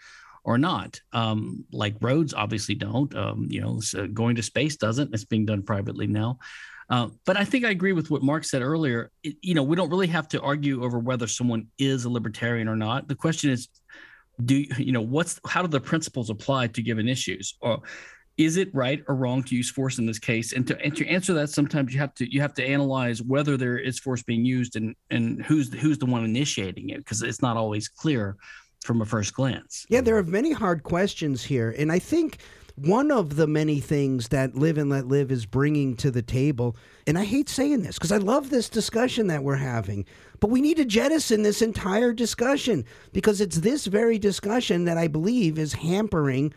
[0.44, 0.98] or not.
[1.12, 3.14] Um, like roads obviously don't.
[3.14, 5.12] Um, you know, so going to space doesn't.
[5.12, 6.38] It's being done privately now.
[6.88, 9.10] Uh, but I think I agree with what Marc said earlier.
[9.22, 12.66] It, you know, we don't really have to argue over whether someone is a libertarian
[12.66, 13.08] or not.
[13.08, 13.68] The question is,
[14.44, 17.82] do you know what's how do the principles apply to given issues or
[18.38, 20.52] is it right or wrong to use force in this case?
[20.52, 23.56] And to, and to answer that, sometimes you have to you have to analyze whether
[23.56, 27.42] there is force being used and and who's who's the one initiating it because it's
[27.42, 28.36] not always clear
[28.82, 29.86] from a first glance.
[29.88, 32.38] Yeah, there are many hard questions here, and I think
[32.76, 36.76] one of the many things that Live and Let Live is bringing to the table,
[37.06, 40.06] and I hate saying this because I love this discussion that we're having,
[40.40, 45.08] but we need to jettison this entire discussion because it's this very discussion that I
[45.08, 46.52] believe is hampering.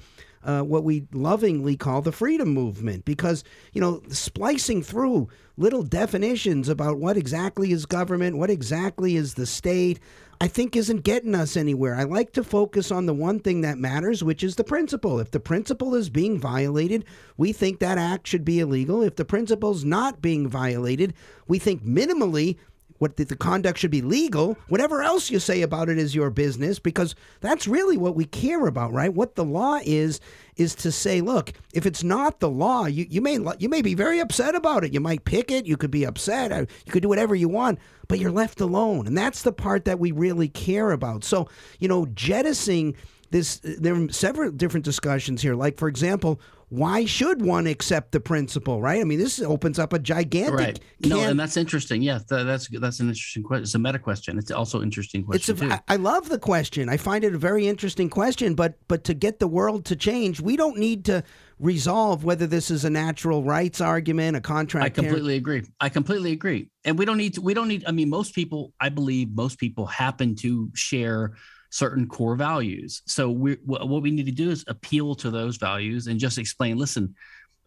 [0.45, 5.27] Uh, what we lovingly call the freedom movement because you know splicing through
[5.57, 9.99] little definitions about what exactly is government what exactly is the state
[10.41, 11.95] I think isn't getting us anywhere.
[11.95, 15.19] I like to focus on the one thing that matters, which is the principle.
[15.19, 17.05] If the principle is being violated,
[17.37, 19.01] we think that act should be illegal.
[19.01, 21.13] If the principle's not being violated,
[21.47, 22.57] we think minimally
[22.97, 24.57] what the, the, conduct should be legal.
[24.69, 28.67] Whatever else you say about it is your business because that's really what we care
[28.67, 29.13] about, right?
[29.13, 30.19] What the law is
[30.55, 33.93] is to say, look, if it's not the law, you, you may you may be
[33.93, 34.93] very upset about it.
[34.93, 35.65] You might pick it.
[35.65, 36.51] You could be upset.
[36.51, 39.85] Uh, you could do whatever you want, but you're left alone, and that's the part
[39.85, 41.23] that we really care about.
[41.23, 42.95] So, you know, jettisoning
[43.31, 43.59] this.
[43.63, 45.55] There are several different discussions here.
[45.55, 46.39] Like, for example,
[46.75, 48.99] why should one accept the principle, right?
[48.99, 50.59] I mean, this opens up a gigantic.
[50.59, 50.79] Right.
[51.01, 52.01] No, and that's interesting.
[52.01, 53.63] Yeah, that's that's an interesting question.
[53.63, 54.37] It's a meta question.
[54.37, 55.55] It's also interesting question.
[55.55, 56.89] It's a, I love the question.
[56.89, 58.55] I find it a very interesting question.
[58.55, 61.23] But but to get the world to change, we don't need to
[61.59, 64.85] resolve whether this is a natural rights argument, a contract.
[64.85, 65.63] I completely agree.
[65.79, 66.69] I completely agree.
[66.83, 67.41] And we don't need to.
[67.41, 67.85] We don't need.
[67.87, 68.73] I mean, most people.
[68.79, 71.33] I believe most people happen to share
[71.75, 73.01] certain core values.
[73.05, 76.77] So we what we need to do is appeal to those values and just explain.
[76.77, 77.13] Listen,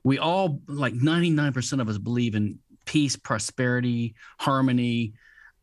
[0.03, 5.13] we all like ninety nine percent of us believe in peace, prosperity, harmony.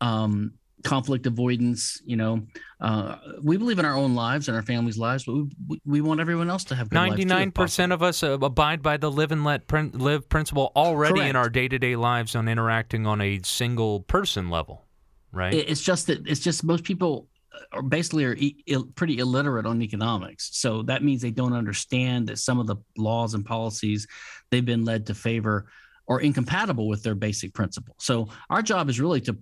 [0.00, 0.52] Um,
[0.84, 2.40] conflict avoidance you know
[2.80, 5.34] uh, we believe in our own lives and our families lives but
[5.66, 9.42] we, we want everyone else to have 99% of us abide by the live and
[9.42, 9.62] let
[9.94, 11.30] live principle already Correct.
[11.30, 14.84] in our day-to-day lives on interacting on a single person level
[15.32, 17.26] right it's just that it's just most people
[17.72, 20.50] are basically are pretty illiterate on economics.
[20.52, 24.06] So that means they don't understand that some of the laws and policies
[24.50, 25.66] they've been led to favor
[26.08, 27.96] are incompatible with their basic principles.
[28.00, 29.36] So our job is really to,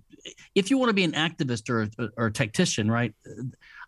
[0.55, 3.13] if you want to be an activist or, or a tactician, right?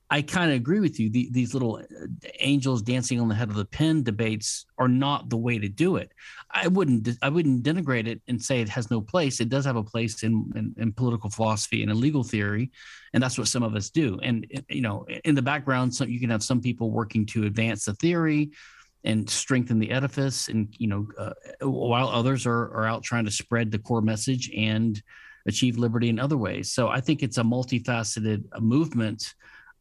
[0.10, 1.10] I kind of agree with you.
[1.10, 2.08] The, these little uh,
[2.40, 5.98] angels dancing on the head of the pin debates are not the way to do
[5.98, 6.14] it.
[6.50, 9.42] I wouldn't I wouldn't denigrate it and say it has no place.
[9.42, 12.72] It does have a place in, in, in political philosophy and in legal theory,
[13.14, 14.18] and that's what some of us do.
[14.24, 17.86] And you know, in the background, so you can have some people working to advance
[17.86, 18.52] the theory
[19.04, 21.34] and strengthen the edifice, and you know, uh,
[21.68, 25.04] while others are are out trying to spread the core message and
[25.48, 26.72] achieve liberty in other ways.
[26.72, 29.34] So I think it's a multifaceted movement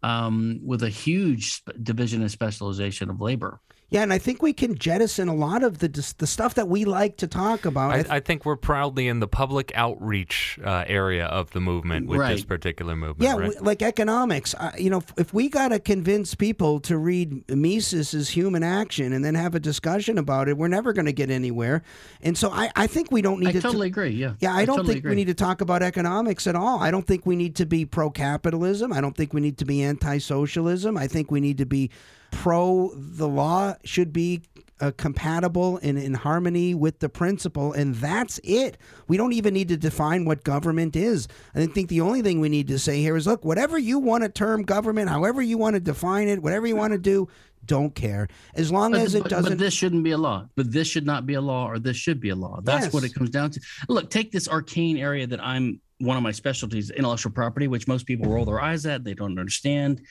[0.07, 3.61] um, with a huge division and specialization of labor.
[3.89, 6.85] Yeah, and I think we can jettison a lot of the the stuff that we
[6.85, 7.93] like to talk about.
[7.93, 11.61] I, I, th- I think we're proudly in the public outreach uh, area of the
[11.61, 12.35] movement with right.
[12.35, 13.23] this particular movement.
[13.23, 13.49] Yeah, right?
[13.51, 14.55] we, like economics.
[14.55, 19.25] Uh, you know, if we got to convince people to read Mises's Human Action and
[19.25, 21.85] then have a discussion about it, we're never going to get anywhere.
[22.23, 23.61] And so I, I think we don't need I to.
[23.61, 24.11] totally t- agree.
[24.11, 24.35] Yeah.
[24.41, 25.11] Yeah, I, don't totally think agree.
[25.11, 26.81] we need to talk about economics at all.
[26.81, 28.93] I don't think we need to be pro capitalism.
[28.93, 30.97] I don't think we need to be anti socialism.
[30.97, 31.91] I think we need to be
[32.37, 34.43] pro the law should be
[34.81, 38.77] uh, compatible and in harmony with the principle, and that's it.
[39.09, 41.29] We don't even need to define what government is.
[41.55, 44.23] I think the only thing we need to say here is look, whatever you want
[44.25, 47.27] to term government, however you want to define it, whatever you want to do,
[47.65, 49.53] don't care as long but, as it but, doesn't.
[49.53, 50.47] But this shouldn't be a law.
[50.57, 52.61] But this should not be a law, or this should be a law.
[52.63, 52.93] That's yes.
[52.93, 53.61] what it comes down to.
[53.89, 58.07] Look, take this arcane area that I'm one of my specialties, intellectual property, which most
[58.07, 59.05] people roll their eyes at.
[59.05, 60.03] They don't understand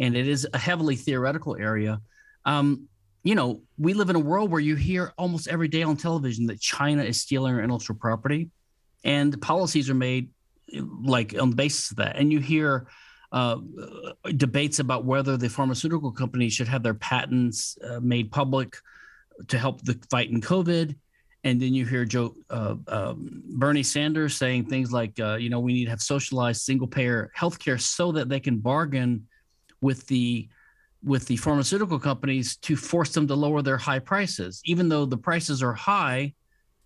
[0.00, 2.00] and it is a heavily theoretical area.
[2.44, 2.88] Um,
[3.22, 6.46] you know, we live in a world where you hear almost every day on television
[6.46, 8.50] that China is stealing our intellectual property,
[9.04, 10.30] and policies are made
[11.02, 12.16] like on the basis of that.
[12.16, 12.88] And you hear
[13.30, 13.58] uh,
[14.36, 18.76] debates about whether the pharmaceutical companies should have their patents uh, made public
[19.48, 20.96] to help the fight in COVID.
[21.44, 25.60] And then you hear Joe uh, um, Bernie Sanders saying things like, uh, you know,
[25.60, 29.26] we need to have socialized single payer healthcare so that they can bargain
[29.80, 30.48] with the
[31.02, 35.16] with the pharmaceutical companies to force them to lower their high prices, even though the
[35.16, 36.34] prices are high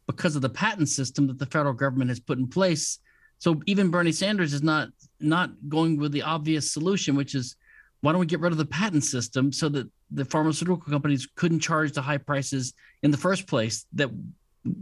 [0.06, 3.00] because of the patent system that the federal government has put in place.
[3.38, 7.56] So even Bernie Sanders is not not going with the obvious solution, which is
[8.00, 11.60] why don't we get rid of the patent system so that the pharmaceutical companies couldn't
[11.60, 14.10] charge the high prices in the first place that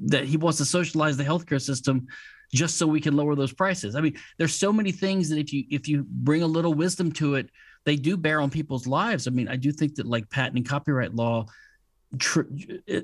[0.04, 2.06] that he wants to socialize the healthcare system
[2.52, 3.96] just so we can lower those prices.
[3.96, 7.10] I mean, there's so many things that if you if you bring a little wisdom
[7.12, 7.50] to it,
[7.84, 9.26] they do bear on people's lives.
[9.26, 11.46] I mean, I do think that like patent and copyright law
[12.18, 12.42] tr-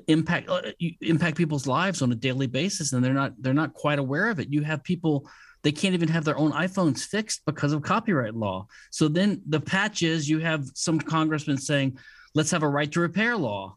[0.07, 0.61] impact uh,
[1.01, 4.39] impact people's lives on a daily basis and they're not they're not quite aware of
[4.39, 4.51] it.
[4.51, 5.29] You have people
[5.61, 8.67] they can't even have their own iPhones fixed because of copyright law.
[8.91, 11.97] So then the patch is you have some congressman saying
[12.33, 13.75] let's have a right to repair law.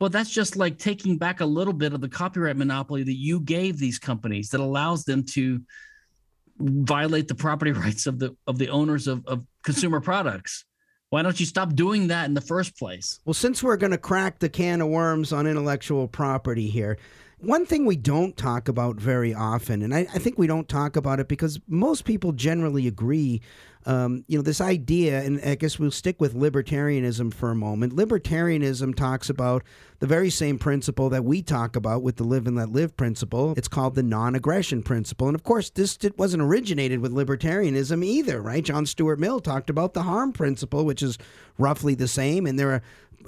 [0.00, 3.40] Well that's just like taking back a little bit of the copyright monopoly that you
[3.40, 5.60] gave these companies that allows them to
[6.58, 10.64] violate the property rights of the of the owners of, of consumer products
[11.10, 13.20] why don't you stop doing that in the first place?
[13.24, 16.98] Well, since we're going to crack the can of worms on intellectual property here,
[17.40, 20.96] one thing we don't talk about very often, and I, I, think we don't talk
[20.96, 23.40] about it because most people generally agree
[23.88, 27.96] um, you know, this idea, and I guess we'll stick with libertarianism for a moment.
[27.96, 29.64] Libertarianism talks about
[30.00, 33.54] the very same principle that we talk about with the live and let live principle.
[33.56, 35.26] It's called the non aggression principle.
[35.26, 38.62] And of course, this it wasn't originated with libertarianism either, right?
[38.62, 41.16] John Stuart Mill talked about the harm principle, which is
[41.56, 42.46] roughly the same.
[42.46, 42.82] And there are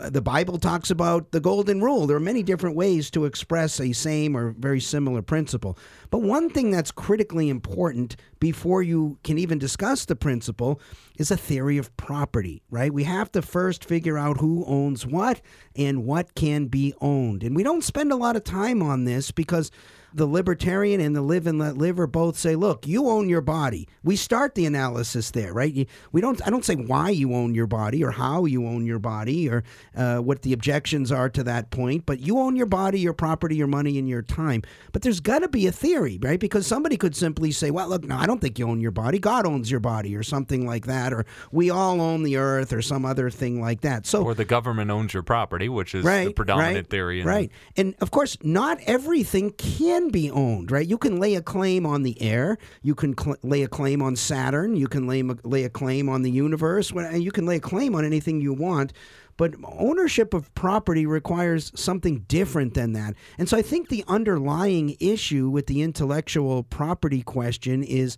[0.08, 2.06] the Bible talks about the golden rule.
[2.06, 5.78] There are many different ways to express a same or very similar principle.
[6.10, 10.80] But one thing that's critically important before you can even discuss the principle
[11.18, 12.92] is a theory of property, right?
[12.92, 15.40] We have to first figure out who owns what
[15.76, 17.42] and what can be owned.
[17.42, 19.70] And we don't spend a lot of time on this because
[20.14, 23.40] the libertarian and the live and let live are both say, look, you own your
[23.40, 23.88] body.
[24.02, 25.88] We start the analysis there, right?
[26.12, 26.44] We don't.
[26.46, 29.64] I don't say why you own your body or how you own your body or
[29.96, 33.56] uh, what the objections are to that point, but you own your body, your property,
[33.56, 34.62] your money, and your time.
[34.92, 36.40] But there's got to be a theory, right?
[36.40, 39.18] Because somebody could simply say, well, look, no, I don't think you own your body.
[39.18, 42.82] God owns your body, or something like that, or we all own the earth, or
[42.82, 44.06] some other thing like that.
[44.06, 47.20] So, or the government owns your property, which is right, the predominant right, theory.
[47.20, 50.86] In- right, and of course, not everything can can be owned, right?
[50.86, 52.58] You can lay a claim on the air.
[52.82, 54.76] You can cl- lay a claim on Saturn.
[54.76, 56.90] You can lay, lay a claim on the universe.
[56.90, 58.92] And You can lay a claim on anything you want.
[59.36, 63.14] But ownership of property requires something different than that.
[63.38, 68.16] And so I think the underlying issue with the intellectual property question is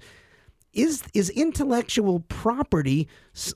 [0.73, 3.07] is is intellectual property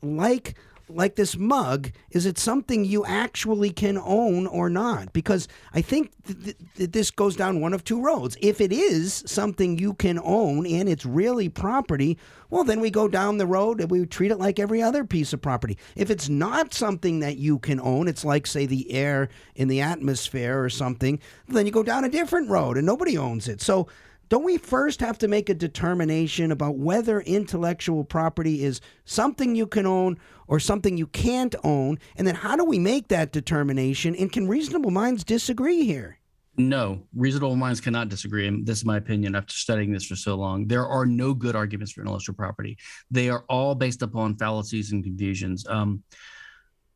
[0.02, 0.54] like
[0.88, 5.12] like this mug, is it something you actually can own or not?
[5.12, 8.37] Because I think th- th- this goes down one of two roads.
[8.40, 12.18] If it is something you can own and it's really property,
[12.51, 15.33] well, then we go down the road and we treat it like every other piece
[15.33, 15.77] of property.
[15.96, 19.81] If it's not something that you can own, it's like, say, the air in the
[19.81, 21.18] atmosphere or something,
[21.49, 23.61] then you go down a different road and nobody owns it.
[23.61, 23.88] So
[24.28, 29.66] don't we first have to make a determination about whether intellectual property is something you
[29.66, 31.98] can own or something you can't own?
[32.16, 34.16] And then how do we make that determination?
[34.16, 36.18] And can reasonable minds disagree here?
[36.58, 38.48] No, reasonable minds cannot disagree.
[38.48, 40.66] And this is my opinion after studying this for so long.
[40.66, 42.78] There are no good arguments for intellectual property.
[43.10, 45.66] They are all based upon fallacies and confusions.
[45.68, 46.02] Um,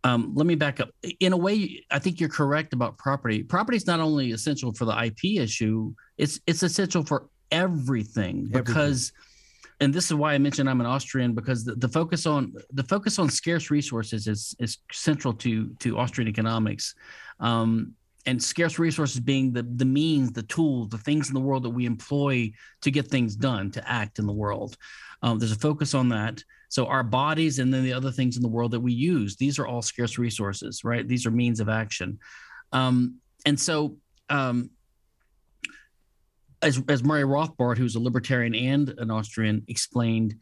[0.04, 0.90] um, let me back up.
[1.20, 3.42] In a way, I think you're correct about property.
[3.42, 9.12] Property is not only essential for the IP issue; it's it's essential for everything because.
[9.12, 9.26] Everything.
[9.82, 12.82] And this is why I mentioned I'm an Austrian because the, the focus on the
[12.82, 16.94] focus on scarce resources is is central to to Austrian economics.
[17.40, 17.94] Um,
[18.26, 21.70] and scarce resources being the the means, the tools, the things in the world that
[21.70, 24.76] we employ to get things done, to act in the world.
[25.22, 26.44] Um, there's a focus on that.
[26.70, 29.59] So our bodies and then the other things in the world that we use, these
[29.59, 31.06] are all scarce resources, right?
[31.06, 32.20] These are means of action.
[32.72, 33.96] Um, and so
[34.28, 34.70] um,
[36.62, 40.37] as, as Murray Rothbard, who's a libertarian and an Austrian, explained,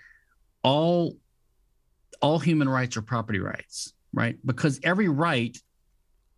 [0.62, 1.16] all
[2.20, 4.36] all human rights are property rights, right?
[4.44, 5.56] Because every right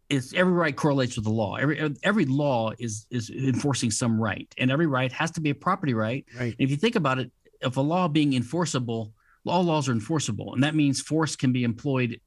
[0.08, 1.56] is every right correlates with the law.
[1.56, 5.54] Every every law is is enforcing some right, and every right has to be a
[5.54, 6.24] property right.
[6.38, 6.54] Right.
[6.58, 9.14] if you think about it, if a law being enforceable,
[9.46, 12.20] all laws are enforceable, and that means force can be employed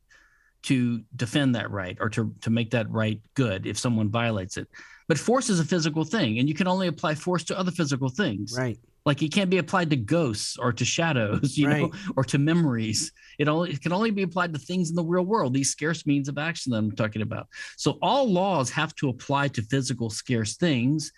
[0.63, 4.67] to defend that right or to to make that right good if someone violates it.
[5.07, 8.09] But force is a physical thing, and you can only apply force to other physical
[8.09, 8.55] things.
[8.57, 8.79] Right.
[9.05, 11.81] Like it can't be applied to ghosts or to shadows, you right.
[11.81, 13.11] know, or to memories.
[13.37, 15.53] It only it can only be applied to things in the real world.
[15.53, 17.47] These scarce means of action that I'm talking about.
[17.75, 21.11] So all laws have to apply to physical scarce things,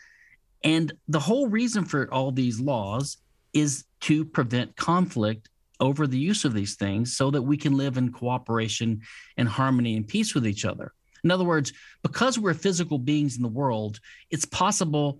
[0.63, 3.17] and the whole reason for all these laws
[3.53, 7.97] is to prevent conflict over the use of these things so that we can live
[7.97, 9.01] in cooperation
[9.37, 10.93] and harmony and peace with each other.
[11.23, 15.19] In other words, because we're physical beings in the world, it's possible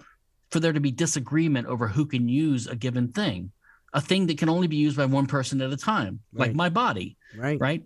[0.52, 3.52] for there to be disagreement over who can use a given thing,
[3.94, 6.48] a thing that can only be used by one person at a time, right.
[6.48, 7.18] like my body.
[7.36, 7.60] Right.
[7.60, 7.84] Right.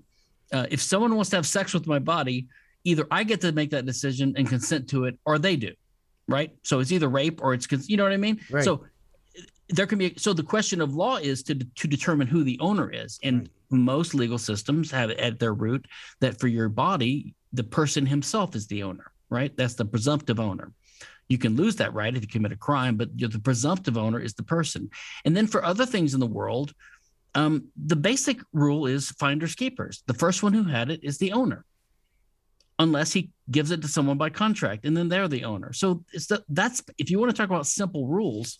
[0.51, 2.47] Uh, if someone wants to have sex with my body,
[2.83, 5.73] either I get to make that decision and consent to it, or they do.
[6.27, 6.51] Right.
[6.63, 8.41] So it's either rape or it's, you know what I mean?
[8.51, 8.63] Right.
[8.63, 8.85] So
[9.69, 12.91] there can be so the question of law is to to determine who the owner
[12.91, 13.49] is and right.
[13.69, 15.85] most legal systems have at their root
[16.19, 19.55] that for your body the person himself is the owner, right?
[19.55, 20.71] That's the presumptive owner.
[21.27, 24.33] You can lose that right if you commit a crime, but the presumptive owner is
[24.33, 24.89] the person.
[25.25, 26.73] And then for other things in the world,
[27.35, 30.03] um, the basic rule is finders keepers.
[30.07, 31.65] The first one who had it is the owner,
[32.79, 35.71] unless he gives it to someone by contract, and then they're the owner.
[35.71, 38.57] So it's the, that's if you want to talk about simple rules,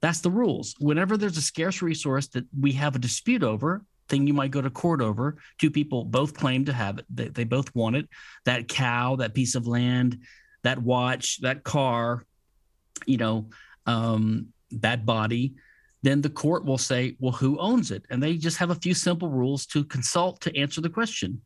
[0.00, 0.74] that's the rules.
[0.78, 4.60] Whenever there's a scarce resource that we have a dispute over, thing you might go
[4.60, 8.08] to court over, two people both claim to have it, they, they both want it,
[8.44, 10.18] that cow, that piece of land,
[10.62, 12.24] that watch, that car,
[13.06, 13.48] you know,
[13.86, 15.54] um, that body,
[16.02, 18.04] then the court will say, well, who owns it?
[18.10, 21.40] And they just have a few simple rules to consult to answer the question.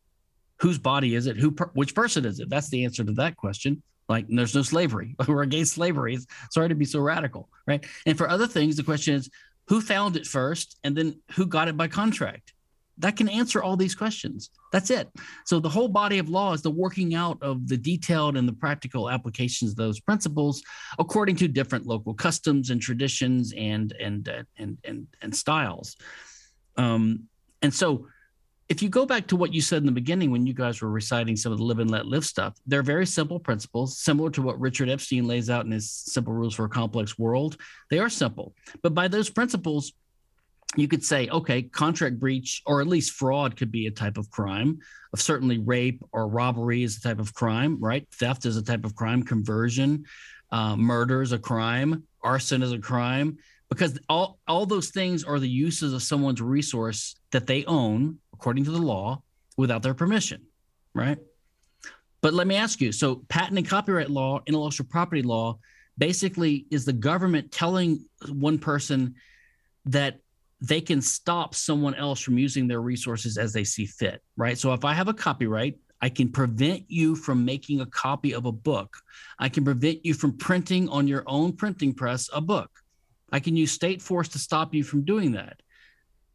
[0.60, 1.36] Whose body is it?
[1.36, 2.50] Who, which person is it?
[2.50, 3.82] That's the answer to that question.
[4.08, 5.14] Like, there's no slavery.
[5.28, 6.18] We're against slavery.
[6.50, 7.84] sorry to be so radical, right?
[8.06, 9.30] And for other things, the question is,
[9.68, 12.54] who found it first, and then who got it by contract?
[12.98, 14.50] that can answer all these questions.
[14.72, 15.08] That's it.
[15.46, 18.52] So the whole body of law is the working out of the detailed and the
[18.52, 20.62] practical applications of those principles
[20.98, 24.28] according to different local customs and traditions and and
[24.58, 25.96] and and and styles.
[26.76, 27.28] Um,
[27.62, 28.08] and so
[28.68, 30.90] if you go back to what you said in the beginning when you guys were
[30.90, 34.42] reciting some of the live and let live stuff, they're very simple principles, similar to
[34.42, 37.56] what Richard Epstein lays out in his Simple Rules for a Complex World.
[37.90, 39.92] They are simple, but by those principles,
[40.76, 44.30] you could say, okay, contract breach or at least fraud could be a type of
[44.30, 44.80] crime.
[45.14, 48.06] Of certainly, rape or robbery is a type of crime, right?
[48.12, 49.22] Theft is a type of crime.
[49.22, 50.04] Conversion,
[50.52, 52.02] uh, murder is a crime.
[52.22, 53.38] Arson is a crime
[53.68, 58.64] because all all those things are the uses of someone's resource that they own according
[58.64, 59.22] to the law
[59.56, 60.42] without their permission,
[60.94, 61.18] right?
[62.20, 65.58] But let me ask you: so patent and copyright law, intellectual property law,
[65.96, 69.14] basically is the government telling one person
[69.86, 70.20] that
[70.60, 74.58] they can stop someone else from using their resources as they see fit, right?
[74.58, 78.44] So if I have a copyright, I can prevent you from making a copy of
[78.46, 78.96] a book.
[79.38, 82.70] I can prevent you from printing on your own printing press a book.
[83.32, 85.60] I can use state force to stop you from doing that.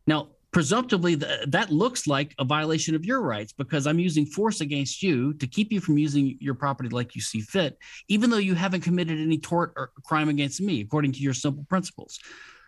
[0.06, 4.62] Now, presumptively, th- that looks like a violation of your rights because I'm using force
[4.62, 7.78] against you to keep you from using your property like you see fit,
[8.08, 11.66] even though you haven't committed any tort or crime against me, according to your simple
[11.68, 12.20] principles.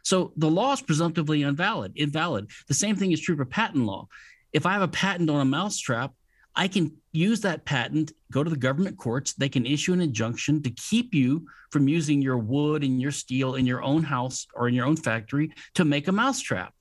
[0.04, 2.50] So the law is presumptively invalid, invalid.
[2.68, 4.08] The same thing is true for patent law.
[4.54, 6.12] If I have a patent on a mousetrap,
[6.56, 10.64] I can use that patent, go to the government courts, they can issue an injunction
[10.64, 14.68] to keep you from using your wood and your steel in your own house or
[14.68, 16.74] in your own factory to make a mousetrap.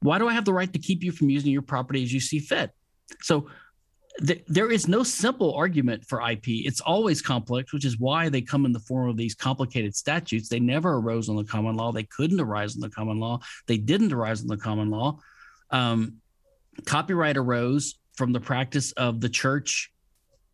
[0.00, 2.20] Why do I have the right to keep you from using your property as you
[2.20, 2.70] see fit?
[3.22, 3.48] So
[4.24, 6.44] th- there is no simple argument for IP.
[6.46, 10.48] It's always complex, which is why they come in the form of these complicated statutes.
[10.48, 11.92] They never arose on the common law.
[11.92, 13.40] They couldn't arise on the common law.
[13.66, 15.18] They didn't arise on the common law.
[15.70, 16.18] Um,
[16.84, 19.92] copyright arose from the practice of the church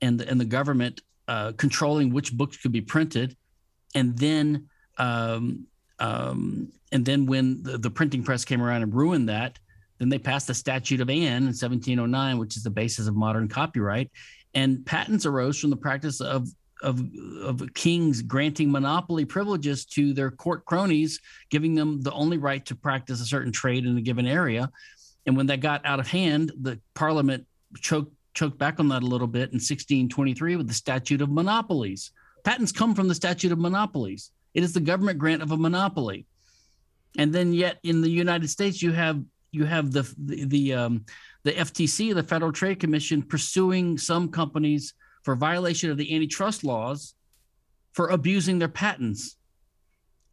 [0.01, 3.37] and the, and the government uh, controlling which books could be printed,
[3.95, 5.67] and then um,
[5.99, 9.59] um, and then when the, the printing press came around and ruined that,
[9.99, 13.49] then they passed the Statute of Anne in 1709, which is the basis of modern
[13.49, 14.11] copyright.
[14.55, 16.49] And patents arose from the practice of
[16.83, 17.01] of,
[17.43, 22.75] of kings granting monopoly privileges to their court cronies, giving them the only right to
[22.75, 24.69] practice a certain trade in a given area.
[25.25, 27.47] And when that got out of hand, the parliament
[27.81, 32.13] choked choked back on that a little bit in 1623 with the statute of monopolies.
[32.45, 34.31] Patents come from the statute of monopolies.
[34.55, 36.27] It is the government grant of a monopoly.
[37.19, 41.05] And then yet in the United States, you have you have the the the, um,
[41.45, 47.15] the FTC, the Federal Trade Commission, pursuing some companies for violation of the antitrust laws
[47.93, 49.37] for abusing their patents.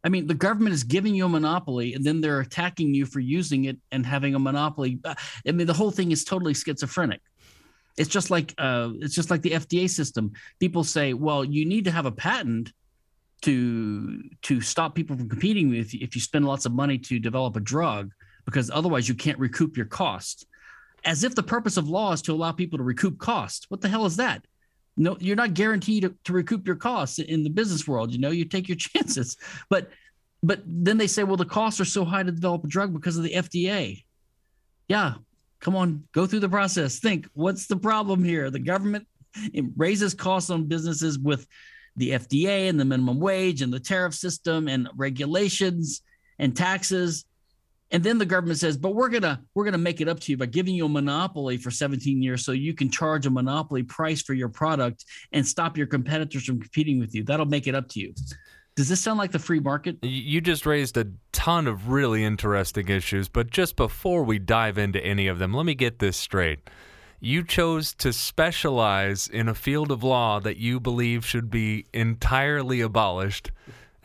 [0.02, 3.20] I mean, the government is giving you a monopoly, and then they're attacking you for
[3.20, 4.98] using it and having a monopoly.
[5.04, 5.14] Uh,
[5.46, 7.20] I mean, the whole thing is totally schizophrenic.
[7.96, 10.32] It's just like uh, it's just like the FDA system.
[10.58, 12.72] People say, "Well, you need to have a patent
[13.42, 17.18] to to stop people from competing with you if you spend lots of money to
[17.18, 18.12] develop a drug."
[18.50, 20.46] because otherwise you can't recoup your cost.
[21.04, 23.66] As if the purpose of law is to allow people to recoup cost.
[23.68, 24.44] What the hell is that?
[24.96, 28.12] No, you're not guaranteed to, to recoup your costs in the business world.
[28.12, 29.36] You know, you take your chances.
[29.68, 29.90] But
[30.42, 33.18] but then they say, well, the costs are so high to develop a drug because
[33.18, 34.04] of the FDA.
[34.88, 35.14] Yeah,
[35.60, 36.98] come on, go through the process.
[36.98, 38.50] Think, what's the problem here?
[38.50, 39.06] The government
[39.76, 41.46] raises costs on businesses with
[41.96, 46.02] the FDA and the minimum wage and the tariff system and regulations
[46.38, 47.24] and taxes
[47.90, 50.38] and then the government says but we're gonna we're gonna make it up to you
[50.38, 54.22] by giving you a monopoly for 17 years so you can charge a monopoly price
[54.22, 57.88] for your product and stop your competitors from competing with you that'll make it up
[57.88, 58.14] to you
[58.80, 62.88] does this sound like the free market you just raised a ton of really interesting
[62.88, 66.60] issues but just before we dive into any of them let me get this straight
[67.20, 72.80] you chose to specialize in a field of law that you believe should be entirely
[72.80, 73.50] abolished.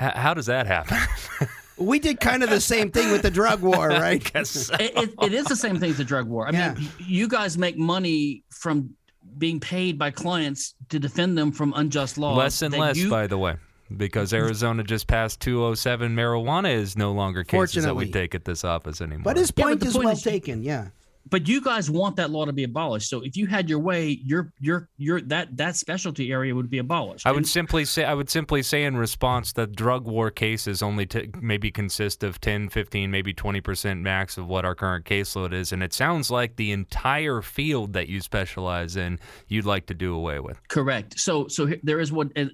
[0.01, 0.97] H- how does that happen?
[1.77, 4.23] We did kind of the same thing with the drug war, right?
[4.33, 4.75] Guess so.
[4.79, 6.47] it, it, it is the same thing as the drug war.
[6.47, 6.73] I Yeah.
[6.73, 8.91] mean, you guys make money from
[9.37, 12.37] being paid by clients to defend them from unjust laws.
[12.37, 13.55] Less and less, you- by the way,
[13.95, 16.15] because Arizona just passed 207.
[16.15, 19.23] Marijuana is no longer cases that we take at this office anymore.
[19.23, 20.63] But his Yeah, but point is point well is taken.
[20.63, 20.87] Yeah.
[21.29, 23.09] But you guys want that law to be abolished.
[23.09, 26.77] So if you had your way, your your your that that specialty area would be
[26.77, 27.25] abolished.
[27.25, 30.81] I would And- simply say I would simply say in response that drug war cases
[30.83, 35.53] only t- maybe consist of 10, 15, maybe 20% max of what our current caseload
[35.53, 39.93] is and it sounds like the entire field that you specialize in you'd like to
[39.93, 40.59] do away with.
[40.67, 41.19] Correct.
[41.19, 42.45] So, so there is what uh,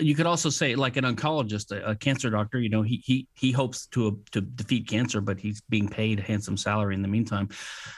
[0.00, 2.58] you could also say, like an oncologist, a, a cancer doctor.
[2.58, 6.22] You know, he he he hopes to to defeat cancer, but he's being paid a
[6.22, 7.48] handsome salary in the meantime.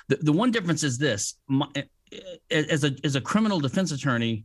[0.08, 1.82] The the one difference is this: my, eh,
[2.50, 4.44] eh, as a as a criminal defense attorney,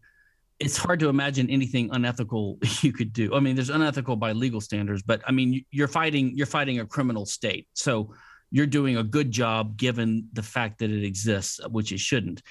[0.59, 3.33] it's hard to imagine anything unethical you could do.
[3.35, 6.79] I mean, there's unethical by legal standards, but I mean, you- you're fighting you're fighting
[6.79, 8.13] a criminal state, so
[8.51, 12.41] you're doing a good job given the fact that it exists, which it shouldn't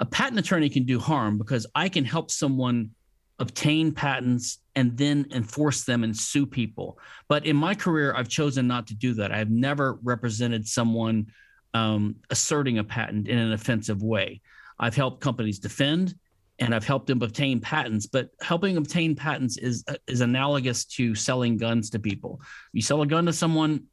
[0.00, 2.90] a patent attorney can do harm because I can help someone
[3.38, 6.98] obtain patents and then enforce them and sue people.
[7.28, 9.30] But in my career, I've chosen not to do that.
[9.30, 11.26] I've never represented someone
[11.74, 14.40] um, asserting a patent in an offensive way.
[14.78, 16.14] I've helped companies defend
[16.58, 21.56] and I've helped them obtain patents, but helping obtain patents is is analogous to selling
[21.56, 22.40] guns to people.
[22.72, 23.84] You sell a gun to someone,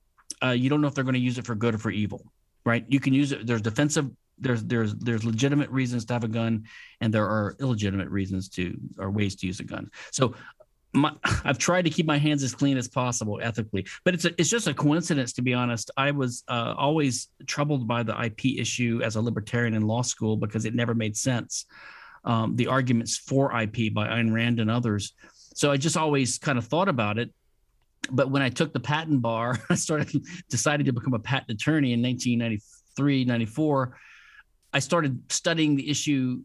[0.44, 2.32] uh, you don't know if they're going to use it for good or for evil,
[2.66, 2.86] right?
[2.88, 3.48] You can use it.
[3.48, 4.10] There's defensive
[4.40, 6.64] there's there's there's legitimate reasons to have a gun
[7.02, 10.36] and there are illegitimate reasons to or ways to use a gun so
[10.98, 14.32] my, I've tried to keep my hands as clean as possible ethically, but it's a,
[14.40, 15.92] it's just a coincidence to be honest.
[15.98, 20.38] I was uh, always troubled by the IP issue as a libertarian in law school
[20.38, 21.66] because it never made sense.
[22.26, 25.14] Um, the arguments for IP by Ayn Rand and others,
[25.54, 27.32] so I just always kind of thought about it.
[28.12, 31.94] But when I took the patent bar, I started decided to become a patent attorney
[31.94, 33.98] in 1993, 94.
[34.74, 36.42] I started studying the issue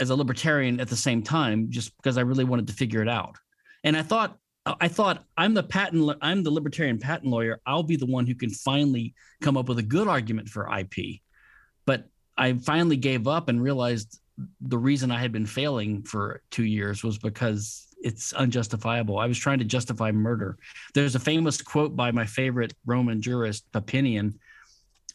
[0.00, 3.08] as a libertarian at the same time, just because I really wanted to figure it
[3.08, 3.36] out.
[3.84, 4.38] And I thought,
[4.80, 7.60] I thought I'm the patent, I'm the libertarian patent lawyer.
[7.66, 11.20] I'll be the one who can finally come up with a good argument for IP.
[11.86, 14.20] But I finally gave up and realized
[14.60, 19.18] the reason I had been failing for two years was because it's unjustifiable.
[19.18, 20.56] I was trying to justify murder.
[20.94, 24.34] There's a famous quote by my favorite Roman jurist, Papinian.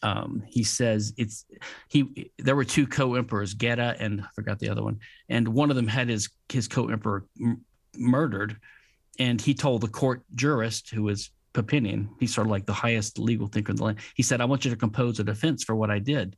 [0.01, 1.45] Um, he says it's
[1.87, 2.31] he.
[2.37, 4.99] There were two co-emperors, Geta and I forgot the other one,
[5.29, 7.25] and one of them had his his co-emperor
[7.97, 8.57] murdered,
[9.19, 13.19] and he told the court jurist who was Papinian, he's sort of like the highest
[13.19, 13.99] legal thinker in the land.
[14.15, 16.35] He said, "I want you to compose a defense for what I did."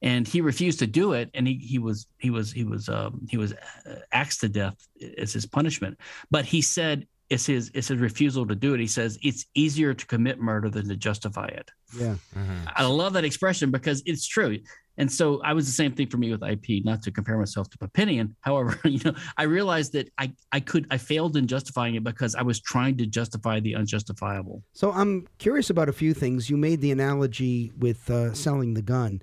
[0.00, 3.26] and he refused to do it and he he was he was he was um,
[3.28, 4.76] he was uh, axed to death
[5.16, 5.98] as his punishment
[6.30, 9.92] but he said it's his it's his refusal to do it he says it's easier
[9.92, 11.68] to commit murder than to justify it
[11.98, 12.14] Yeah.
[12.76, 14.60] i love that expression because it's true
[14.98, 17.70] and so i was the same thing for me with ip not to compare myself
[17.70, 21.94] to papinian however you know i realized that i i could i failed in justifying
[21.94, 26.14] it because i was trying to justify the unjustifiable So I'm curious about a few
[26.14, 26.50] things.
[26.50, 29.20] You made the analogy with uh, selling the gun.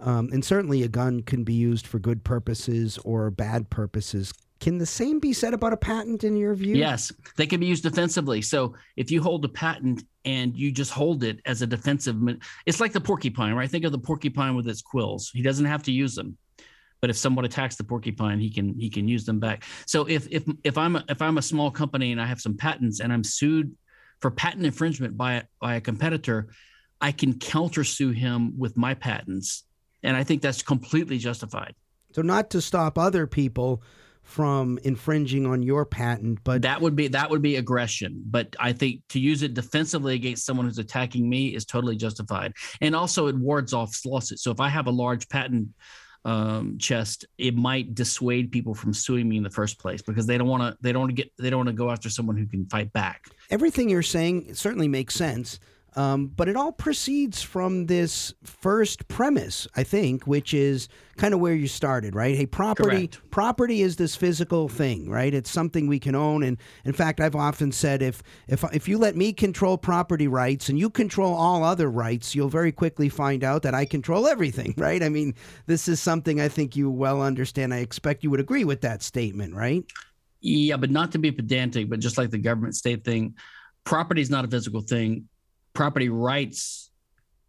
[0.00, 4.32] Um, and certainly a gun can be used for good purposes or bad purposes.
[4.60, 6.76] Can the same be said about a patent in your view?
[6.76, 8.40] Yes, they can be used defensively.
[8.40, 12.16] So if you hold a patent and you just hold it as a defensive,
[12.64, 13.70] it's like the porcupine, right?
[13.70, 15.30] Think of the porcupine with its quills.
[15.32, 16.38] He doesn't have to use them,
[17.00, 19.64] but if someone attacks the porcupine, he can he can use them back.
[19.86, 22.56] So if if if I'm a, if I'm a small company and I have some
[22.56, 23.76] patents and I'm sued
[24.20, 26.48] for patent infringement by by a competitor,
[26.98, 29.64] I can countersue him with my patents,
[30.02, 31.74] and I think that's completely justified.
[32.14, 33.82] So not to stop other people
[34.26, 38.22] from infringing on your patent, but that would be that would be aggression.
[38.26, 42.52] But i think to use it defensively against someone who's attacking me is totally justified.
[42.80, 44.42] And also it wards off lawsuits.
[44.42, 45.68] So if i have a large patent
[46.24, 50.36] um, chest it might dissuade people from suing me in the first place because they
[50.36, 52.36] don't want to they don't want to get they don't want to go after someone
[52.36, 53.28] who can fight back.
[53.48, 55.60] Everything you're saying certainly makes sense.
[55.96, 61.40] Um, but it all proceeds from this first premise, I think, which is kind of
[61.40, 62.36] where you started, right?
[62.36, 63.30] Hey, property Correct.
[63.30, 65.32] property is this physical thing, right?
[65.32, 68.98] It's something we can own, and in fact, I've often said if if if you
[68.98, 73.42] let me control property rights and you control all other rights, you'll very quickly find
[73.42, 75.02] out that I control everything, right?
[75.02, 75.34] I mean,
[75.64, 77.72] this is something I think you well understand.
[77.72, 79.82] I expect you would agree with that statement, right?
[80.42, 83.34] Yeah, but not to be pedantic, but just like the government state thing,
[83.84, 85.26] property is not a physical thing.
[85.76, 86.90] Property rights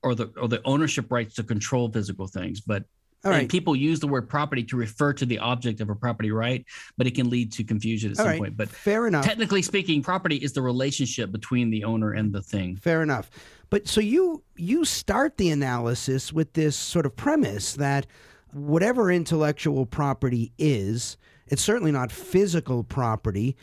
[0.03, 2.61] or the or the ownership rights to control physical things.
[2.61, 2.84] But
[3.25, 3.41] All right.
[3.41, 6.63] And people use the word property to refer to the object of a property right,
[6.97, 8.39] but it can lead to confusion at All some right.
[8.39, 8.57] point.
[8.57, 9.25] But Fair enough.
[9.25, 12.75] technically speaking, property is the relationship between the owner and the thing.
[12.75, 13.30] Fair enough.
[13.69, 18.05] But so you you start the analysis with this sort of premise that
[18.53, 21.17] whatever intellectual property is,
[21.47, 23.57] it's certainly not physical property.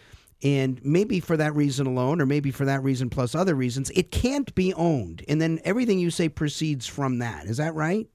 [0.44, 4.10] And maybe for that reason alone, or maybe for that reason plus other reasons, it
[4.10, 5.24] can't be owned.
[5.26, 7.46] And then everything you say proceeds from that.
[7.46, 8.06] Is that right?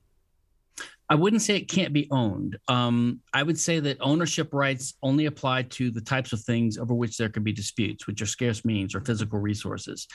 [1.11, 2.59] I wouldn't say it can't be owned.
[2.67, 6.93] Um, I would say that ownership rights only apply to the types of things over
[6.93, 10.07] which there can be disputes, which are scarce means or physical resources.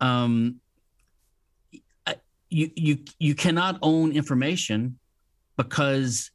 [0.00, 0.60] Um,
[2.52, 4.98] you you you cannot own information
[5.56, 6.30] because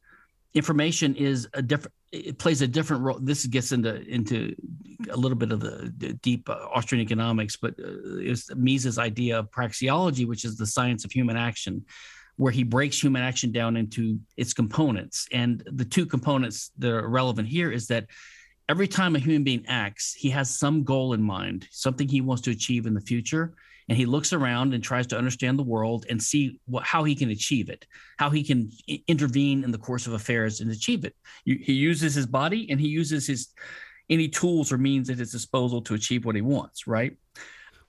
[0.54, 1.94] information is a different.
[2.10, 3.18] It plays a different role.
[3.20, 4.54] This gets into into
[5.10, 9.38] a little bit of the the deep uh, Austrian economics, but uh, it's Mises' idea
[9.38, 11.84] of praxeology, which is the science of human action
[12.38, 15.26] where he breaks human action down into its components.
[15.32, 18.06] And the two components that are relevant here is that
[18.68, 22.42] every time a human being acts, he has some goal in mind, something he wants
[22.42, 23.54] to achieve in the future.
[23.88, 27.14] And he looks around and tries to understand the world and see what, how he
[27.14, 27.86] can achieve it,
[28.18, 28.70] how he can
[29.06, 31.14] intervene in the course of affairs and achieve it.
[31.44, 33.48] He uses his body and he uses his
[34.10, 37.16] any tools or means at his disposal to achieve what he wants, right?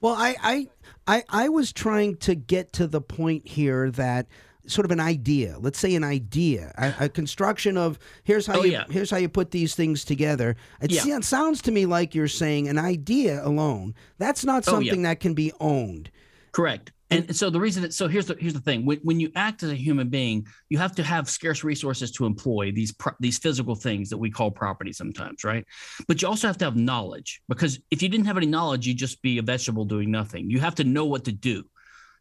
[0.02, 0.68] Well, I, I,
[1.08, 4.28] I, I was trying to get to the point here that
[4.70, 5.57] sort of an idea.
[5.59, 8.86] Let's say an idea, a, a construction of here's how Oh, you yeah.
[8.89, 10.55] here's how you put these things together.
[10.82, 11.20] It Yeah.
[11.22, 13.95] sounds to me like you're saying an idea alone.
[14.17, 14.89] That's not Oh, yeah.
[14.89, 16.11] something that can be owned.
[16.51, 16.91] Correct.
[17.11, 19.63] And so the reason that so here's the here's the thing when, when you act
[19.63, 23.39] as a human being you have to have scarce resources to employ these pro- these
[23.39, 25.65] physical things that we call property sometimes right
[26.07, 28.97] but you also have to have knowledge because if you didn't have any knowledge you'd
[28.97, 31.63] just be a vegetable doing nothing you have to know what to do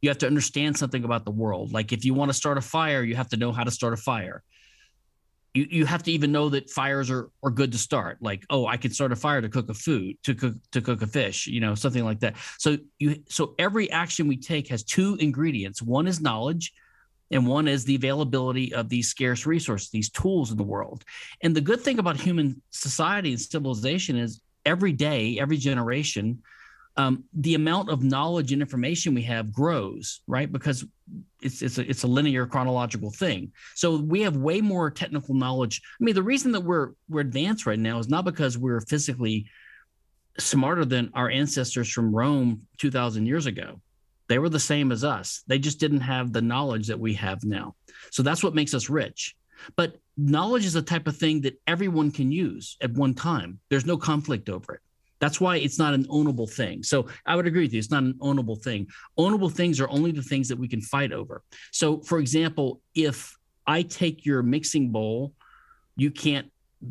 [0.00, 1.72] you have to understand something about the world.
[1.72, 3.94] Like if you want to start a fire you have to know how to start
[3.94, 4.42] a fire.
[5.54, 8.18] You, you have to even know that fires are, are good to start.
[8.20, 11.02] Like oh i can start a fire to cook a food to cook to cook
[11.02, 12.36] a fish you know something like that.
[12.58, 15.82] So you so every action we take has two ingredients.
[15.82, 16.72] One is knowledge
[17.30, 21.04] and one is the availability of these scarce resources these tools in the world.
[21.42, 26.42] And the good thing about human society and civilization is every day every generation
[26.98, 30.50] um, the amount of knowledge and information we have grows right?
[30.50, 30.84] Because
[31.40, 33.52] it's it's a, it's a linear chronological thing.
[33.76, 35.80] So we have way more technical knowledge.
[36.00, 39.46] I mean the reason that we're we're advanced right now is not because we're physically
[40.38, 43.80] smarter than our ancestors from rome 2000 years ago.
[44.28, 45.42] They were the same as us.
[45.46, 47.76] They just didn't have the knowledge that we have now.
[48.10, 49.36] So that's what makes us rich.
[49.74, 53.58] But knowledge is a type of thing that everyone can use at one time.
[53.70, 54.80] There's no conflict over it
[55.20, 56.82] that's why it's not an ownable thing.
[56.82, 57.78] So I would agree with you.
[57.78, 58.86] It's not an ownable thing.
[59.18, 61.42] Ownable things are only the things that we can fight over.
[61.72, 65.34] So, for example, if I take your mixing bowl,
[65.96, 66.50] you can't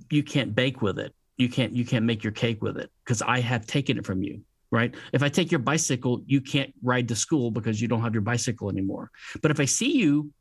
[0.09, 1.13] you can't bake with it.
[1.37, 4.21] You can't you can't make your cake with it because I have taken it from
[4.21, 4.41] you.
[4.69, 4.93] Right.
[5.13, 8.21] If I take your bicycle, you can't ride to school because you don't have your
[8.21, 9.11] bicycle anymore.
[9.41, 10.31] But if I see you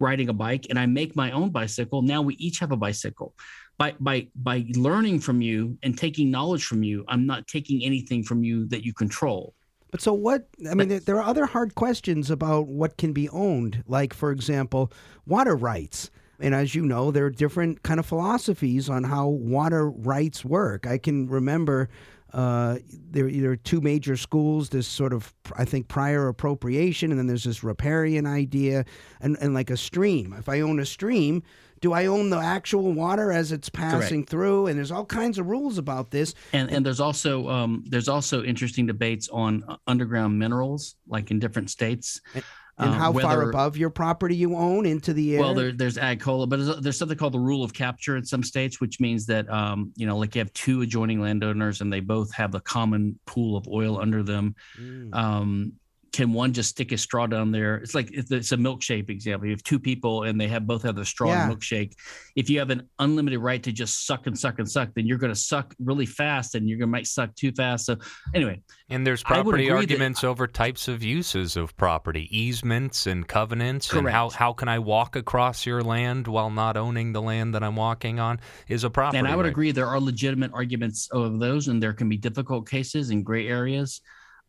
[0.00, 3.34] riding a bike and I make my own bicycle, now we each have a bicycle
[3.78, 8.22] by by by learning from you and taking knowledge from you i'm not taking anything
[8.22, 9.54] from you that you control
[9.90, 10.46] But so what?
[10.70, 14.30] I mean, there, there are other hard questions about what can be owned, like for
[14.32, 14.92] example,
[15.26, 16.10] water rights.
[16.40, 20.86] And as you know, there are different kind of philosophies on how water rights work.
[20.86, 21.88] I can remember
[22.34, 22.76] uh,
[23.10, 24.68] there, there are two major schools.
[24.68, 28.84] This sort of, I think, prior appropriation, and then there's this riparian idea,
[29.20, 30.34] and, and like a stream.
[30.38, 31.42] If I own a stream,
[31.80, 34.66] do I own the actual water as it's passing through?
[34.66, 36.34] And there's all kinds of rules about this.
[36.52, 41.38] and and there's also um, there's also interesting debates on uh, underground minerals like in
[41.38, 45.40] different states And uh, how far whether- above your property you own into the air.
[45.40, 48.24] Well, there, there's ad coelum, but there's, there's something called the rule of capture in
[48.24, 51.92] some states, which means that um, you know, like you have two adjoining landowners and
[51.92, 54.54] they both have a common pool of oil under them.
[54.80, 55.14] Mm.
[55.14, 55.72] Um,
[56.18, 57.76] can one just stick a straw down there?
[57.76, 59.46] It's like it's it's a milkshake example.
[59.46, 61.48] You have two people and they have both have the straw Yeah.
[61.48, 61.92] milkshake.
[62.34, 65.16] If you have an unlimited right to just suck and suck and suck, then you're
[65.18, 67.86] going to suck really fast and you're going to might suck too fast.
[67.86, 67.96] So
[68.34, 68.60] anyway,
[68.90, 73.92] And there's property agree that- arguments over types of uses of property, easements and covenants,
[73.92, 74.12] and Correct.
[74.16, 77.76] how how can I walk across your land while not owning the land that I'm
[77.76, 79.18] walking on is a property.
[79.18, 79.50] and I would right.
[79.50, 83.46] agree there are legitimate arguments of those, and there can be difficult cases and gray
[83.46, 84.00] areas.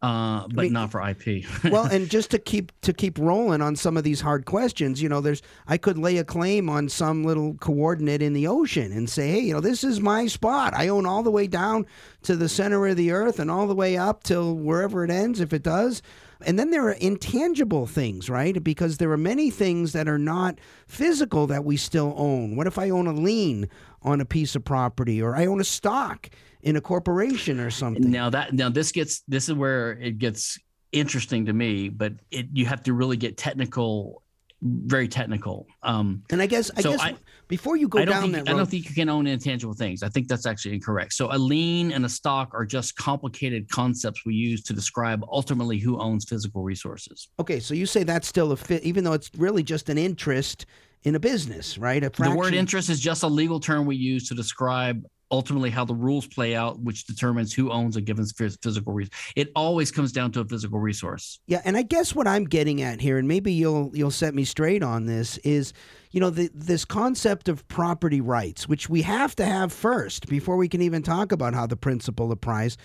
[0.01, 1.43] Uh, but mean- not for IP.
[1.71, 5.09] well, and just to keep to keep rolling on some of these hard questions, you
[5.09, 9.09] know, there's I could lay a claim on some little coordinate in the ocean and
[9.09, 10.73] say, hey, you know, this is my spot.
[10.73, 11.85] I own all the way down
[12.23, 15.41] to the center of the earth and all the way up till wherever it ends,
[15.41, 16.01] if it does.
[16.41, 18.63] And then there are intangible things, right?
[18.63, 22.55] Because there are many things that are not physical that we still own.
[22.55, 23.67] What if I own a lien
[24.01, 26.29] on a piece of property or I own a stock
[26.61, 28.09] in a corporation or something?
[28.09, 30.57] now that now this gets this is where it gets
[30.91, 34.23] interesting to me, but it you have to really get technical,
[34.61, 35.67] very technical.
[35.83, 37.15] Um, And I guess I So guess I-
[37.47, 40.03] before you go down think that I don't think you can own intangible things.
[40.03, 41.13] I think that's actually incorrect.
[41.13, 45.79] So a lien and a stock are just complicated concepts we use to describe ultimately
[45.79, 47.29] who owns physical resources.
[47.39, 50.65] Okay, so you say that's still a fit, even though it's really just an interest
[51.03, 52.03] in a business, right?
[52.03, 55.85] A The word interest is just a legal term we use to describe ultimately how
[55.85, 59.33] the rules play out, which determines who owns a given physical resource.
[59.35, 61.39] It always comes down to a physical resource.
[61.47, 64.45] Yeah, and I guess what I'm getting at here, and maybe you'll you'll set me
[64.45, 65.73] straight on this, is
[66.11, 70.57] you know the, this concept of property rights, which we have to have first before
[70.57, 72.77] we can even talk about how the principle applies.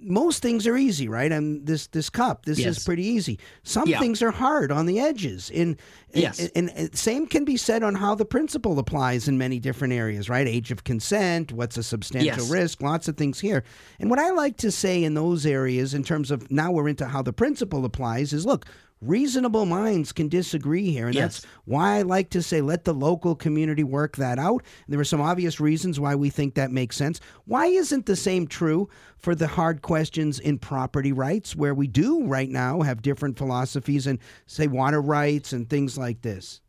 [0.00, 1.30] Most things are easy, right?
[1.32, 3.38] And this this cup, this is pretty easy.
[3.64, 3.98] Some Yeah.
[3.98, 5.50] things are hard on the edges.
[5.54, 5.76] And,
[6.14, 6.38] Yes.
[6.54, 10.28] and, and same can be said on how the principle applies in many different areas,
[10.28, 10.46] right?
[10.46, 12.50] Age of consent, what's a substantial Yes.
[12.50, 13.64] risk, lots of things here.
[13.98, 17.06] And what I like to say in those areas, in terms of now we're into
[17.06, 18.66] how the principle applies, is look,
[19.00, 21.06] reasonable minds can disagree here.
[21.06, 21.40] And Yes.
[21.40, 24.64] that's why I like to say let the local community work that out.
[24.88, 27.20] There are some obvious reasons why we think that makes sense.
[27.44, 28.88] Why isn't the same true
[29.18, 34.06] for the hard questions in property rights, where we do right now have different philosophies
[34.06, 36.60] and say water rights and things like this?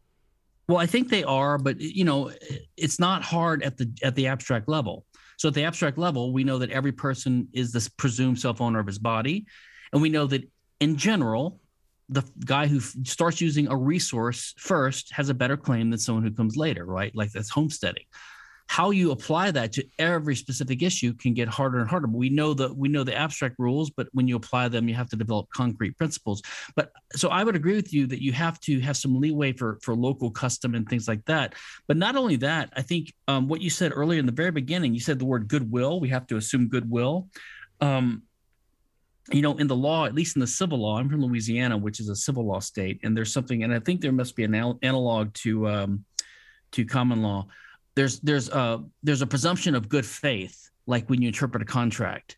[0.67, 2.31] Well, I think they are, but you know,
[2.77, 5.05] it's not hard at the at the abstract level.
[5.37, 8.85] So at the abstract level, we know that every person is the presumed self-owner of
[8.85, 9.47] his body,
[9.93, 10.43] and we know that
[10.79, 11.59] in general,
[12.09, 16.23] the guy who f- starts using a resource first has a better claim than someone
[16.23, 17.15] who comes later, right?
[17.15, 18.05] Like that's homesteading.
[18.67, 22.05] How you apply that to every specific issue can get harder and harder.
[22.05, 24.93] But we know the we know the abstract rules, but when you apply them, you
[24.93, 26.43] have to develop concrete principles.
[26.75, 29.79] But so I would agree with you that you have to have some leeway for
[29.81, 31.55] for local custom and things like that.
[31.87, 34.93] But not only that, I think um, what you said earlier in the very beginning,
[34.93, 35.99] you said the word goodwill.
[35.99, 37.27] We have to assume goodwill.
[37.81, 38.23] Um,
[39.31, 41.99] you know, in the law, at least in the civil law, I'm from Louisiana, which
[41.99, 44.55] is a civil law state, and there's something, and I think there must be an
[44.55, 46.05] anal- analog to um,
[46.71, 47.47] to common law.
[47.95, 52.37] There's there's a there's a presumption of good faith, like when you interpret a contract,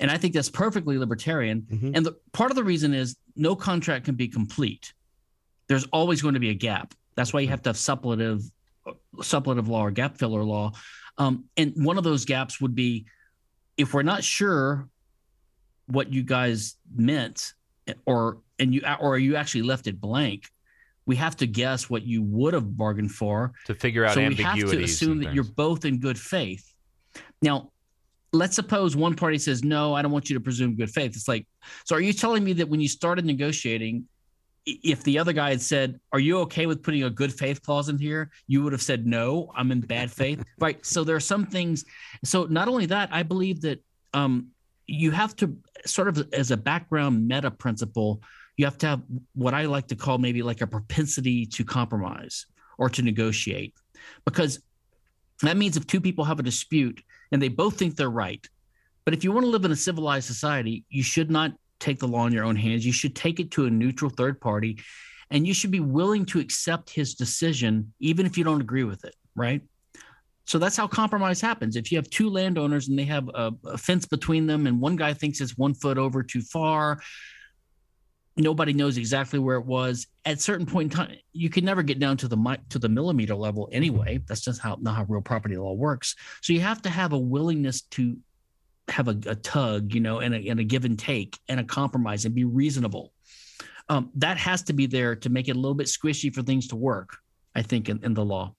[0.00, 1.62] and I think that's perfectly libertarian.
[1.62, 1.96] Mhm.
[1.96, 4.92] And the part of the reason is no contract can be complete.
[5.68, 6.94] There's always going to be a gap.
[7.14, 8.42] That's why you have to have suppletive
[9.18, 10.72] suppletive law or gap filler law.
[11.16, 13.06] Um, and one of those gaps would be
[13.76, 14.88] if we're not sure
[15.86, 17.52] what you guys meant
[18.06, 20.44] or and you or you actually left it blank
[21.06, 23.52] we have to guess what you would have bargained for.
[23.66, 26.72] To figure out so we have to assume that you're both in good faith.
[27.42, 27.72] Now
[28.32, 31.14] let's suppose one party says no i don't want you to presume good faith.
[31.14, 31.46] It's like
[31.84, 34.06] so are you telling me that when you started negotiating
[34.66, 37.88] if the other guy had said are you okay with putting a good faith clause
[37.88, 38.30] in here?
[38.48, 40.42] you would have said no i'm in bad faith.
[40.58, 40.84] Right?
[40.84, 41.84] So there are some things
[42.24, 43.80] so not only that i believe that
[44.14, 44.48] um,
[44.86, 45.56] you have to
[45.86, 48.22] sort of as a background meta principle
[48.56, 49.02] you have to have
[49.34, 52.46] what i like to call maybe like a propensity to compromise
[52.78, 53.74] or to negotiate.
[54.24, 54.60] Because
[55.42, 58.46] that means if two people have a dispute and they both think they're right
[59.04, 62.08] but if you want to live in a civilized society you should not take the
[62.08, 62.86] law in your own hands.
[62.86, 64.78] You should take it to a neutral third party
[65.30, 69.04] and you should be willing to accept his decision even if you don't agree with
[69.04, 69.62] it right
[70.46, 71.76] so that's how compromise happens.
[71.76, 74.96] If you have two landowners and they have a, a fence between them, and one
[74.96, 77.00] guy thinks it's one foot over too far,
[78.36, 80.06] nobody knows exactly where it was.
[80.24, 83.34] At certain point in time, you can never get down to the to the millimeter
[83.34, 84.20] level anyway.
[84.26, 86.14] That's just how not how real property law works.
[86.42, 88.18] So you have to have a willingness to
[88.88, 91.64] have a, a tug, you know, and a, and a give and take and a
[91.64, 93.12] compromise and be reasonable.
[93.88, 96.68] Um, that has to be there to make it a little bit squishy for things
[96.68, 97.16] to work.
[97.54, 98.54] I think in, in the law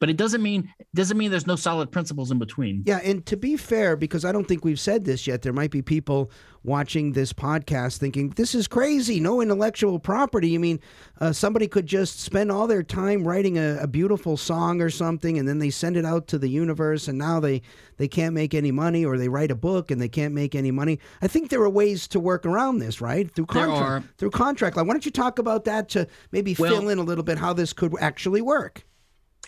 [0.00, 2.82] but it doesn't mean doesn't mean there's no solid principles in between.
[2.86, 5.70] Yeah, and to be fair, because I don't think we've said this yet, there might
[5.70, 6.30] be people
[6.62, 9.20] watching this podcast thinking, this is crazy.
[9.20, 10.54] No intellectual property.
[10.54, 10.80] I mean,
[11.20, 15.38] uh, somebody could just spend all their time writing a, a beautiful song or something,
[15.38, 17.60] and then they send it out to the universe, and now they,
[17.98, 20.70] they can't make any money, or they write a book and they can't make any
[20.70, 20.98] money.
[21.20, 23.30] I think there are ways to work around this, right?
[23.34, 23.82] Through There contract.
[24.06, 24.08] are.
[24.16, 24.76] Through contract.
[24.76, 27.36] Like, why don't you talk about that to maybe Well- fill in a little bit
[27.36, 28.84] how this could actually work?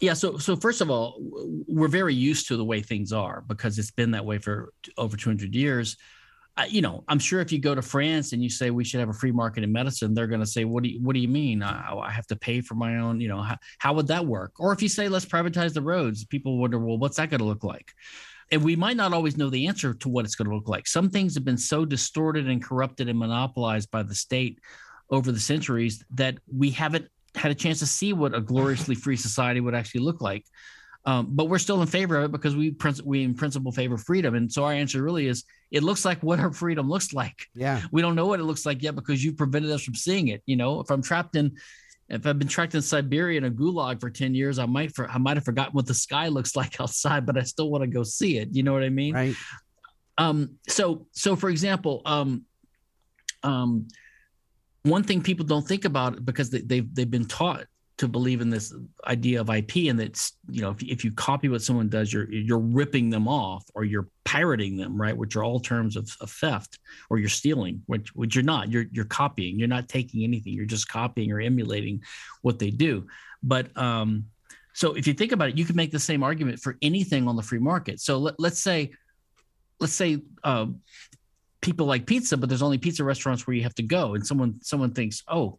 [0.01, 0.13] Yeah.
[0.13, 1.17] So so first of all,
[1.67, 5.17] we're very used to the way things are because it's been that way for over
[5.17, 5.97] 200 years.
[6.69, 9.11] you know, I'm sure if you go to France and you say we should have
[9.11, 11.29] a free market in medicine, they're going to say, "What do you What do you
[11.29, 11.63] mean?
[11.63, 13.21] I, I have to pay for my own?
[13.21, 16.25] You know, how, how would that work?" Or if you say, "Let's privatize the roads,"
[16.25, 17.93] people wonder, "Well, what's that going to look like?"
[18.53, 20.87] And we might not always know the answer to what it's going to look like.
[20.87, 24.61] Some things have been so distorted and corrupted and monopolized by the state
[25.11, 29.17] over the centuries that we haven't had a chance to see what a gloriously free
[29.17, 30.45] society would actually look like.
[31.05, 34.35] Um, but we're still in favor of it because we we in principle favor freedom.
[34.35, 37.47] And so our answer really is it looks like what our freedom looks like.
[37.55, 37.81] Yeah.
[37.93, 40.43] We don't know what it looks like yet because you prevented us from seeing it.
[40.47, 41.57] You know, if I'm trapped in
[42.09, 45.09] if I've been trapped in Siberia in a gulag for 10 years, I might for,
[45.11, 47.89] I might have forgotten what the sky looks like outside, but I still want to
[47.89, 48.49] go see it.
[48.53, 49.15] You know what I mean?
[49.15, 49.35] Right.
[50.19, 52.45] Um, so so for example, um,
[53.43, 53.89] um,
[54.87, 57.67] one thing people don't think about because they, they've they've been taught
[57.99, 58.75] to believe in this
[59.07, 62.31] idea of IP and that you know if, if you copy what someone does you're
[62.31, 66.31] you're ripping them off or you're pirating them right which are all terms of, of
[66.31, 66.79] theft
[67.09, 68.71] or you're stealing which which you're not.
[68.71, 69.59] You're you're copying.
[69.59, 70.53] You're not taking anything.
[70.53, 72.03] You're just copying or emulating
[72.43, 73.07] what they do.
[73.43, 74.27] But um
[74.73, 77.37] so if you think about it you can make the same argument for anything on
[77.37, 78.01] the free market.
[78.01, 78.93] So let, let's say
[79.81, 80.67] let's say uh,
[81.67, 84.59] people like pizza but there's only pizza restaurants where you have to go and someone
[84.63, 85.59] someone thinks oh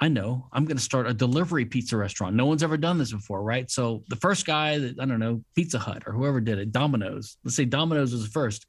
[0.00, 2.34] I know I'm going to start a delivery pizza restaurant.
[2.34, 3.70] No one's ever done this before, right?
[3.70, 7.38] So the first guy that I don't know, Pizza Hut or whoever did it, Domino's.
[7.44, 8.66] Let's say Domino's was the first.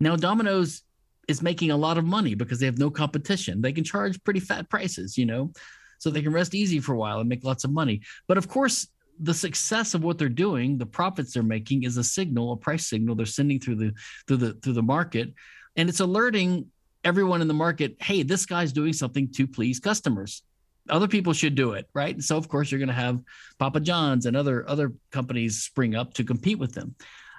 [0.00, 0.82] Now Domino's
[1.28, 3.62] is making a lot of money because they have no competition.
[3.62, 5.52] They can charge pretty fat prices, you know,
[5.98, 8.02] so they can rest easy for a while and make lots of money.
[8.28, 8.88] But of course,
[9.18, 12.86] the success of what they're doing, the profits they're making, is a signal, a price
[12.86, 13.92] signal they're sending through the
[14.26, 15.32] through the through the market,
[15.76, 16.66] and it's alerting
[17.04, 20.42] everyone in the market, hey, this guy's doing something to please customers.
[20.88, 22.20] Other people should do it right?
[22.22, 23.20] So of course you're going to have
[23.58, 26.94] papa john's and other other companies spring up to compete with them.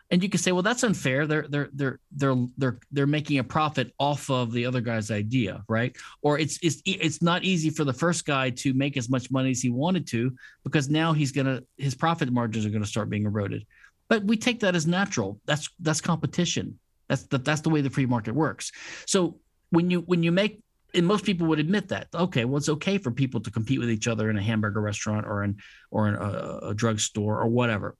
[0.09, 1.25] And you can say well that's unfair.
[1.25, 5.63] They're they're they're they're they're they're making a profit off of the other guy's idea
[5.69, 5.95] right?
[6.21, 9.51] Or it's it's it's not easy for the first guy to make as much money
[9.51, 10.35] as he wanted to
[10.65, 13.65] because now he's going to his profit margins are going to start being eroded.
[14.09, 15.39] But we take that as natural.
[15.45, 18.71] That's that's competition that's the, that's the way the free market works.
[19.05, 19.39] So
[19.69, 20.61] when you when you make
[20.93, 23.89] and most people would admit that okay well it's okay for people to compete with
[23.89, 25.57] each other in a hamburger restaurant or in
[25.91, 27.97] or in a, a drugstore or whatever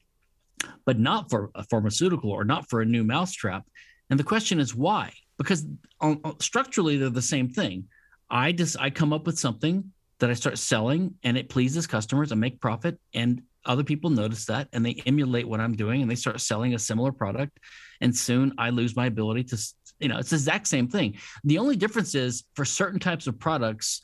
[0.86, 3.64] but not for a pharmaceutical or not for a new mousetrap.
[4.10, 5.14] And the question is why?
[5.38, 5.66] Because
[6.00, 7.86] on, on, structurally they're the same thing.
[8.30, 12.32] I just i come up with something that i start selling and it pleases customers
[12.32, 13.00] and make profit.
[13.14, 16.74] And other people notice that and they emulate what i'm doing and they start selling
[16.74, 17.60] a similar product
[18.02, 19.58] and soon i lose my ability to
[20.00, 21.18] you know, it's the exact same thing.
[21.44, 24.04] The only difference is for certain types of products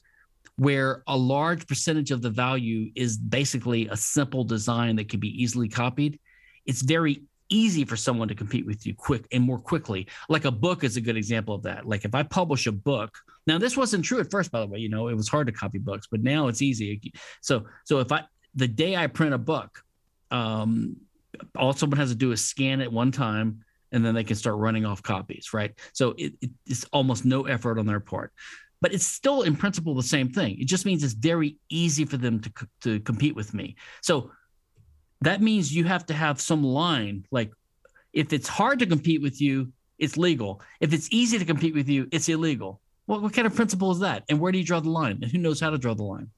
[0.55, 5.29] where a large percentage of the value is basically a simple design that can be
[5.41, 6.19] easily copied,
[6.65, 10.07] it's very easy for someone to compete with you quick and more quickly.
[10.29, 11.87] Like a book is a good example of that.
[11.87, 13.15] Like if I publish a book,
[13.45, 15.53] now this wasn't true at first, by the way, you know, it was hard to
[15.53, 17.13] copy books, but now it's easy.
[17.41, 18.23] So, so if I,
[18.55, 19.83] the day I print a book,
[20.31, 20.97] um,
[21.55, 23.63] all someone has to do is scan it one time
[23.93, 25.73] and then they can start running off copies, right?
[25.93, 26.33] So it,
[26.65, 28.33] it's almost no effort on their part.
[28.81, 30.59] But it's still, in principle, the same thing.
[30.59, 33.77] It just means it's very easy for them to, to compete with me.
[34.01, 34.31] So
[35.21, 37.51] that means you have to have some line like
[38.11, 40.61] if it's hard to compete with you, it's legal.
[40.81, 42.81] If it's easy to compete with you, it's illegal.
[43.07, 44.23] Well, what kind of principle is that?
[44.29, 45.19] And where do you draw the line?
[45.21, 46.29] And who knows how to draw the line?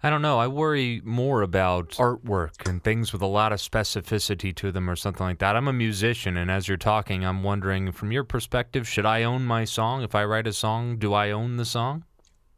[0.00, 0.38] I don't know.
[0.38, 4.94] I worry more about artwork and things with a lot of specificity to them or
[4.94, 5.56] something like that.
[5.56, 9.44] I'm a musician, and as you're talking, I'm wondering from your perspective, should I own
[9.44, 10.02] my song?
[10.02, 12.04] If I write a song, do I own the song?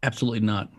[0.02, 0.70] Absolutely not.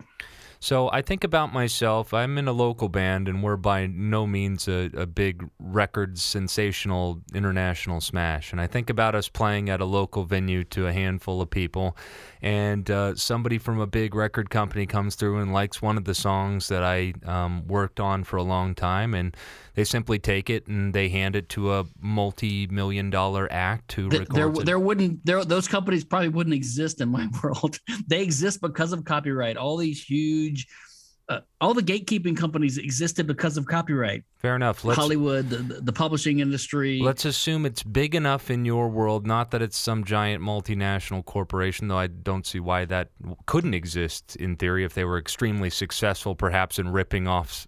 [0.64, 2.14] So I think about myself.
[2.14, 7.20] I'm in a local band, and we're by no means a, a, big record sensational
[7.34, 8.52] international smash.
[8.52, 11.98] And I think about us playing at a local venue to a handful of people,
[12.42, 16.16] and uh, somebody from a big record company comes through and likes one of the
[16.16, 19.36] songs that I um, worked on for a long time, and
[19.76, 24.20] they simply take it and they hand it to a multi-million dollar act to the,
[24.20, 24.36] record.
[24.36, 24.66] There, it.
[24.66, 27.80] there wouldn't there those companies probably wouldn't exist in my world.
[28.08, 29.58] they exist because of copyright.
[29.58, 30.68] All these huge
[31.32, 34.24] uh, all the gatekeeping companies existed because of copyright.
[34.36, 34.84] Fair enough.
[34.84, 37.00] Let's, Hollywood, the, the, publishing industry.
[37.00, 41.88] Let's assume it's big enough in your world, not that it's some giant multinational corporation,
[41.88, 43.10] though I don't see why that
[43.46, 47.68] couldn't exist in theory if they were extremely successful, perhaps in ripping off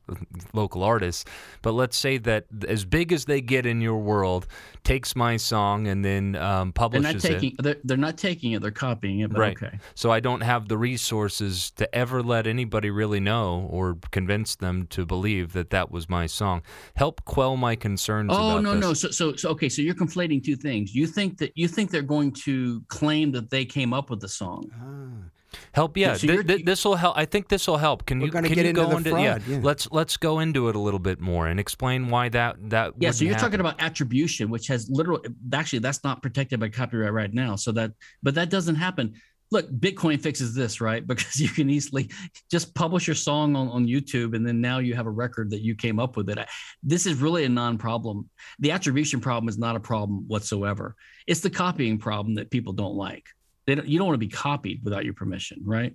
[0.54, 1.26] local artists.
[1.62, 4.48] But let's say that as big as they get in your world
[4.84, 7.64] takes my song and then um, publishes they're taking, it.
[7.64, 9.32] They're, they're not taking it; they're copying it.
[9.38, 9.56] right.
[9.56, 9.78] Okay.
[9.94, 14.56] So I don't have the resources to ever let anybody really know know or convince
[14.56, 16.62] them to believe that that was my song.
[16.96, 18.32] Help quell my concerns.
[18.34, 18.82] Oh no, this.
[18.82, 18.94] no.
[18.94, 19.70] So, so, so, okay.
[19.70, 20.94] So you're conflating two things.
[20.94, 24.30] You think that you think they're going to claim that they came up with the
[24.30, 24.70] song.
[24.76, 25.30] Ah.
[25.74, 26.14] Help, yeah.
[26.14, 27.18] So Th- th- this will help.
[27.18, 28.06] I think this will help.
[28.06, 29.60] Can We're you gonna can get you into go the into fraud, yeah.
[29.62, 32.94] Let's let's go into it a little bit more and explain why that that.
[32.98, 33.12] Yeah.
[33.12, 35.24] So you're talking about attribution, which has literal.
[35.54, 37.56] Actually, that's not protected by copyright right now.
[37.56, 37.92] So that,
[38.22, 39.14] but that doesn't happen.
[39.54, 41.06] Look, Bitcoin fixes this, right?
[41.14, 42.10] Because you can easily
[42.50, 45.62] just publish your song on, on YouTube, and then now you have a record that
[45.62, 46.40] you came up with it.
[46.82, 48.30] This is really a non-problem.
[48.60, 50.96] The attribution problem is not a problem whatsoever.
[51.28, 53.28] It's the copying problem that people don't like.
[53.68, 55.94] They don't, you don't want to be copied without your permission, right?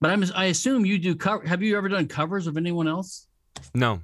[0.00, 1.46] But I'm, I assume you do cover.
[1.46, 3.28] Have you ever done covers of anyone else?
[3.74, 4.00] no,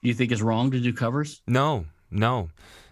[0.00, 1.42] you think it's wrong to do covers?
[1.46, 2.48] no, no.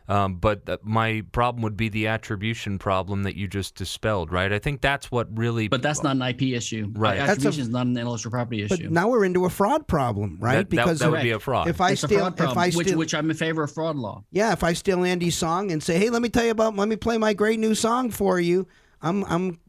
[0.08, 4.50] Um, but th- my problem would be the attribution problem that you just dispelled, right?
[4.50, 5.68] I think that's what really.
[5.68, 6.90] But that's not an IP issue.
[6.94, 7.18] Right.
[7.18, 8.84] That's a- Attribution is not an intellectual property issue.
[8.84, 10.54] But now we're into a fraud problem, right?
[10.54, 11.68] that, that- because that, would be a fraud.
[11.68, 13.62] if I it's a steal, fraud if problem, I which, steal, which I'm in favor
[13.64, 14.24] of fraud law.
[14.32, 16.88] yeah, if I steal Andy's song and say, "Hey, let me tell you about, let
[16.88, 18.66] me play my great new song for you,"
[19.02, 19.60] I'm, I'm,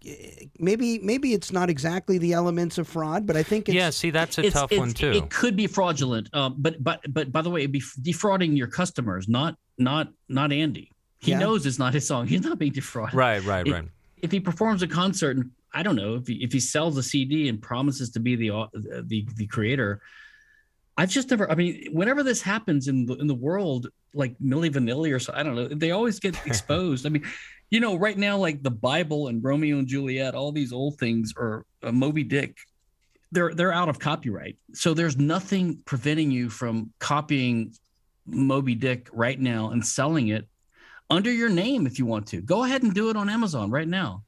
[0.57, 4.09] maybe, maybe it's not exactly the elements of fraud, but I think it's, yeah, see,
[4.09, 5.11] that's a It's- tough it's- one too.
[5.11, 8.67] It could be fraudulent, um, but but but by the way, it'd be defrauding your
[8.67, 10.91] customers, not not not Andy.
[11.19, 11.39] He Yeah.
[11.39, 12.27] knows it's not his song.
[12.32, 13.15] He's not being defrauded.
[13.15, 13.86] right, right, It- right.
[14.21, 17.03] If he performs a concert, and I don't know if he, if he sells a
[17.03, 20.01] CD and promises to be the the the creator.
[20.97, 21.49] I've just never.
[21.49, 25.32] I mean, whenever this happens in the in the world, like Milli Vanilli or so,
[25.34, 25.69] I don't know.
[25.69, 27.05] They always get exposed.
[27.05, 27.23] I mean,
[27.69, 31.34] you know, right now, like the Bible and Romeo and Juliet, all these old things,
[31.38, 32.57] or uh, Moby Dick,
[33.32, 34.57] they're they're out of copyright.
[34.73, 37.73] So there's nothing preventing you from copying
[38.32, 40.47] Moby Dick right now and selling it
[41.09, 42.41] under your name if you want to.
[42.41, 44.23] Go ahead and do it on Amazon right now.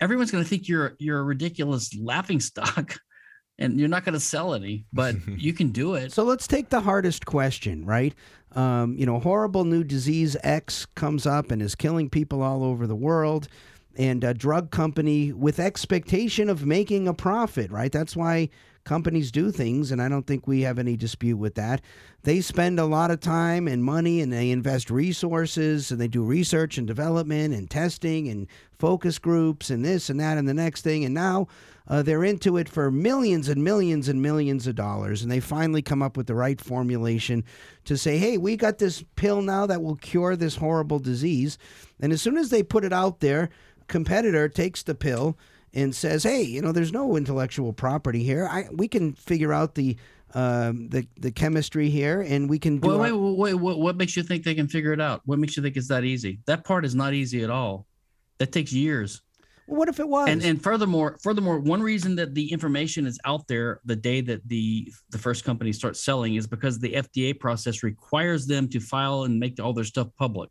[0.00, 2.96] Everyone's going to think you're you're a ridiculous laughing stock,
[3.58, 6.12] and you're not going to sell any, but you can do it.
[6.12, 8.14] So let's take the hardest question, right?
[8.52, 12.86] Um, you know, horrible new disease X comes up and is killing people all over
[12.86, 13.48] the world,
[13.96, 17.92] and a drug company with expectation of making a profit, right?
[17.92, 18.50] That's why
[18.86, 21.82] companies do things, and I don't think we have any dispute with that.
[22.22, 26.22] They spend a lot of time and money, and they invest resources, and they do
[26.22, 28.46] research and development and testing and
[28.78, 31.48] focus groups and this and that and the next thing, and now
[31.88, 35.82] uh, they're into it for millions and millions and millions of dollars, and they finally
[35.82, 37.44] come up with the right formulation
[37.84, 41.58] to say, "Hey, we got this pill now that will cure this horrible disease."
[42.00, 43.50] And as soon as they put it out there,
[43.88, 45.36] competitor takes the pill
[45.76, 48.48] and says, "Hey, you know, there's no intellectual property here.
[48.50, 49.96] I we can figure out the."
[50.34, 52.88] Um, the the chemistry here, and we can do.
[52.88, 55.22] Wait, our- wait, wait, wait, what makes you think they can figure it out?
[55.24, 56.40] What makes you think it's that easy?
[56.46, 57.86] That part is not easy at all.
[58.38, 59.22] That takes years.
[59.66, 60.28] Well, what if it was?
[60.28, 64.46] And and furthermore, furthermore, one reason that the information is out there the day that
[64.48, 69.22] the the first company starts selling is because the FDA process requires them to file
[69.22, 70.50] and make all their stuff public.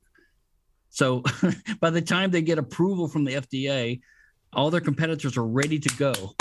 [0.90, 1.22] So
[1.82, 4.00] by the time they get approval from the FDA,
[4.56, 6.36] all their competitors are ready to go.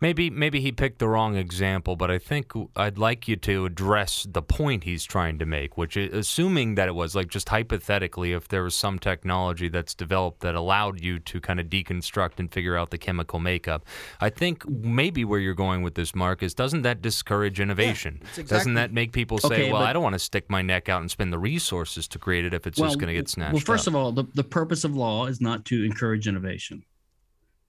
[0.00, 4.28] Maybe maybe he picked the wrong example, but I think I'd like you to address
[4.30, 8.32] the point he's trying to make, which is assuming that it was like just hypothetically,
[8.32, 12.52] if there was some technology that's developed that allowed you to kind of deconstruct and
[12.52, 13.84] figure out the chemical makeup.
[14.20, 18.18] I think maybe where you're going with this, Marc, is doesn't that discourage innovation?
[18.20, 20.48] it's exactly- Doesn't that make people say, Okay, well, but- I don't want to stick
[20.48, 23.14] my neck out and spend the resources to create it if it's just going to
[23.14, 23.94] get snatched Well, first up?
[23.94, 26.84] of all, the, the purpose of law is not to encourage innovation,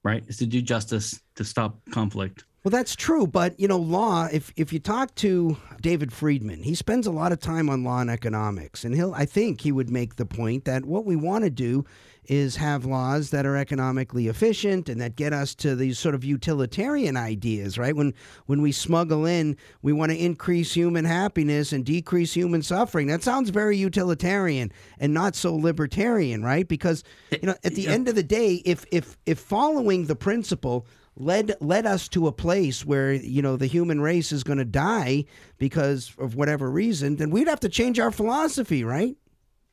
[0.04, 0.24] right?
[0.28, 2.45] Is to do justice, to stop conflict.
[2.64, 4.28] Well, that's true, but you know, law.
[4.32, 8.01] If if you talk to David Friedman, he spends a lot of time on law
[8.01, 9.14] and economics, and he'll.
[9.14, 11.86] I think he would make the point that what we want to do
[12.26, 16.24] is have laws that are economically efficient and that get us to these sort of
[16.26, 17.95] utilitarian ideas, right?
[17.95, 18.14] When
[18.47, 23.07] when we smuggle in, we want to increase human happiness and decrease human suffering.
[23.07, 26.68] That sounds very utilitarian and not so libertarian, right?
[26.68, 30.86] Because you know, at the end of the day, if if if following the principle
[31.16, 34.66] led led us to a place where you know the human race is going to
[34.66, 35.26] die
[35.57, 39.16] because of whatever reason, then we'd have to change our philosophy, right?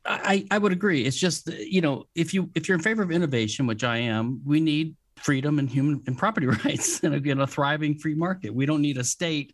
[0.05, 1.03] I, I would agree.
[1.03, 4.41] It's just you know if you if you're in favor of innovation, which I am,
[4.45, 8.53] we need freedom and human and property rights and again a thriving free market.
[8.53, 9.53] We don't need a state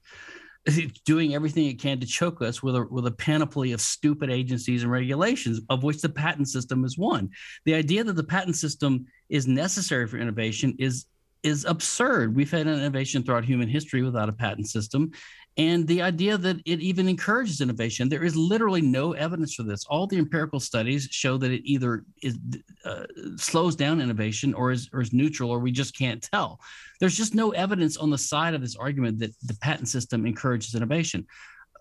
[1.06, 4.84] doing everything it can to choke us with a with a panoply of stupid agencies
[4.84, 7.30] and regulations, of which the patent system is one.
[7.66, 11.06] The idea that the patent system is necessary for innovation is
[11.44, 12.36] is absurd.
[12.36, 15.12] We've had innovation throughout human history without a patent system.
[15.56, 19.86] And the idea that it even encourages innovation, there is literally no evidence for this.
[19.86, 22.40] All the empirical studies show that it either is,
[22.86, 23.04] uh,
[23.38, 26.60] slows down innovation or is, or is neutral, or we just can't tell.
[27.00, 30.74] There's just no evidence on the side of this argument that the patent system encourages
[30.74, 31.28] innovation.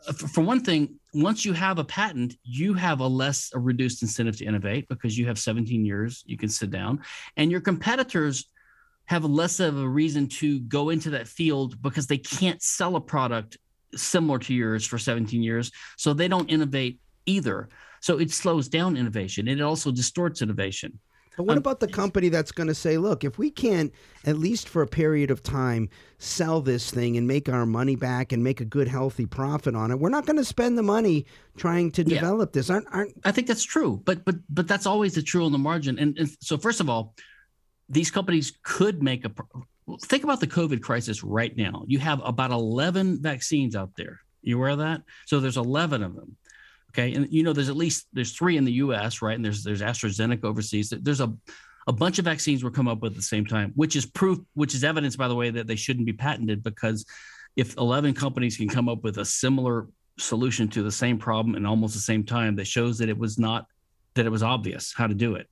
[0.06, 4.02] Uh, for one thing, once you have a patent, you have a less a reduced
[4.02, 7.00] incentive to innovate because you have 17 years you can sit down,
[7.38, 8.48] and your competitors
[9.12, 13.00] have less of a reason to go into that field because they can't sell a
[13.00, 13.58] product
[13.94, 15.70] similar to yours for 17 years.
[15.98, 17.68] So they don't innovate either.
[18.00, 20.98] So it slows down innovation and it also distorts innovation.
[21.36, 23.92] But what um, about the company that's going to say, look, if we can't,
[24.24, 28.32] at least for a period of time, sell this thing and make our money back
[28.32, 31.26] and make a good, healthy profit on it, we're not going to spend the money
[31.58, 32.58] trying to develop yeah.
[32.58, 32.70] this.
[32.70, 35.58] Aren't, aren't, I think that's true, but but but that's always the true on the
[35.58, 35.98] margin.
[35.98, 37.14] And, and so, first of all,
[37.92, 39.30] these companies could make a
[40.04, 41.84] think about the COVID crisis right now.
[41.86, 44.20] You have about 11 vaccines out there.
[44.40, 45.02] You aware of that?
[45.26, 46.36] So there's 11 of them.
[46.90, 47.14] Okay.
[47.14, 49.34] And you know, there's at least there's three in the US, right?
[49.34, 50.90] And there's there's AstraZeneca overseas.
[50.90, 51.32] There's a
[51.86, 54.38] a bunch of vaccines were come up with at the same time, which is proof,
[54.54, 57.04] which is evidence, by the way, that they shouldn't be patented because
[57.56, 59.88] if 11 companies can come up with a similar
[60.18, 63.38] solution to the same problem in almost the same time, that shows that it was
[63.38, 63.66] not
[64.14, 65.48] that it was obvious how to do it.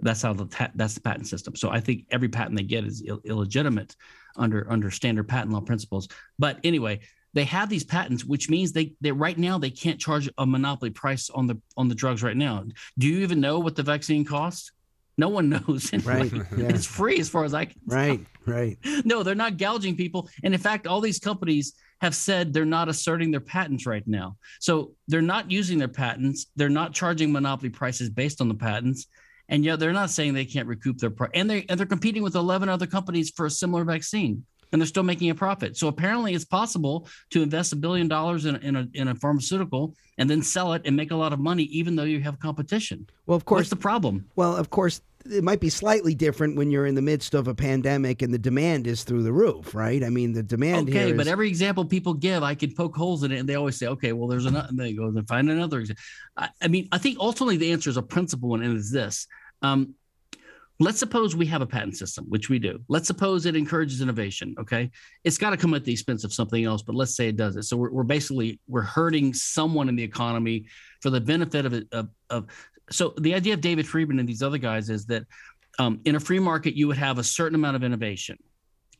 [0.00, 1.56] That's how the ta- that's the patent system.
[1.56, 3.96] So I think every patent they get is Ill- illegitimate
[4.36, 6.08] under under standard patent law principles.
[6.38, 7.00] But anyway,
[7.34, 10.90] they have these patents, which means they they right now they can't charge a monopoly
[10.90, 12.64] price on the on the drugs right now.
[12.98, 14.72] Do you even know what the vaccine costs?
[15.16, 15.92] No one knows.
[15.92, 16.28] Anyway.
[16.28, 16.32] Right.
[16.56, 16.68] Yeah.
[16.68, 17.80] It's free as far as I can.
[17.86, 18.20] Right.
[18.44, 18.54] Tell.
[18.54, 18.78] Right.
[19.04, 20.28] No, they're not gouging people.
[20.44, 24.36] And in fact, all these companies have said they're not asserting their patents right now.
[24.60, 26.46] So they're not using their patents.
[26.54, 29.08] They're not charging monopoly prices based on the patents
[29.48, 31.30] and yet they're not saying they can't recoup their price.
[31.34, 34.86] And they and they're competing with 11 other companies for a similar vaccine, and they're
[34.86, 35.76] still making a profit.
[35.76, 39.94] So apparently, it's possible to invest a billion dollars in, in a in a pharmaceutical
[40.18, 43.06] and then sell it and make a lot of money, even though you have competition.
[43.26, 44.26] Well, of course, what's the problem?
[44.36, 45.00] Well, of course,
[45.30, 48.38] it might be slightly different when you're in the midst of a pandemic and the
[48.38, 50.02] demand is through the roof, right?
[50.02, 50.88] I mean, the demand.
[50.88, 53.78] Okay, but every example people give, I could poke holes in it, and they always
[53.78, 56.02] say, "Okay, well, there's another." And they go and find another example.
[56.36, 59.26] I, I, mean, I think ultimately the answer is a principle, and it is this:
[59.62, 59.94] um,
[60.80, 62.80] let's suppose we have a patent system, which we do.
[62.88, 64.54] Let's suppose it encourages innovation.
[64.60, 64.90] Okay,
[65.24, 67.56] it's got to come at the expense of something else, but let's say it does
[67.56, 67.64] it.
[67.64, 70.66] So we're, we're basically we're hurting someone in the economy
[71.00, 71.74] for the benefit of.
[71.92, 72.46] Of, of
[72.90, 75.24] so the idea of David Friedman and these other guys is that
[75.78, 78.38] um, in a free market you would have a certain amount of innovation.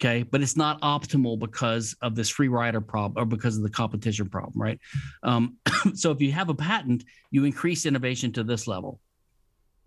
[0.01, 3.71] Okay, but it's not optimal because of this free rider problem or because of the
[3.71, 4.79] competition problem, right?
[5.25, 5.57] Um,
[5.95, 7.03] so if you have a patent,
[7.33, 9.01] you increase innovation to this level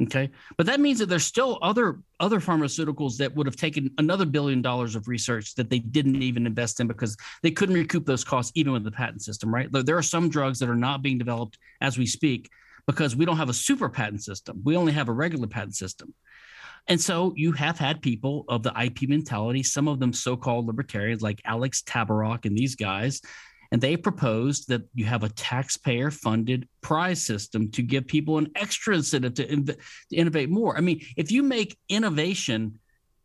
[0.04, 4.26] Okay, but that means that there's still other other pharmaceuticals that would have taken another
[4.26, 8.24] billion dollars of research that they didn't even invest in because they couldn't recoup those
[8.24, 9.54] costs even with the patent system.
[9.54, 9.68] Right?
[9.72, 12.50] There are some drugs that are not being developed as we speak
[12.88, 14.62] because we don't have a super patent system.
[14.64, 16.14] We only have a regular patent system.
[16.88, 21.22] And so you have had people of the IP mentality, some of them so-called libertarians
[21.22, 23.22] like Alex Tabarrok and these guys
[23.72, 28.52] and they proposed that you have a taxpayer funded prize system to give people an
[28.56, 29.78] extra incentive to, to
[30.12, 30.78] innovate more.
[30.78, 32.80] I mean, if you make innovation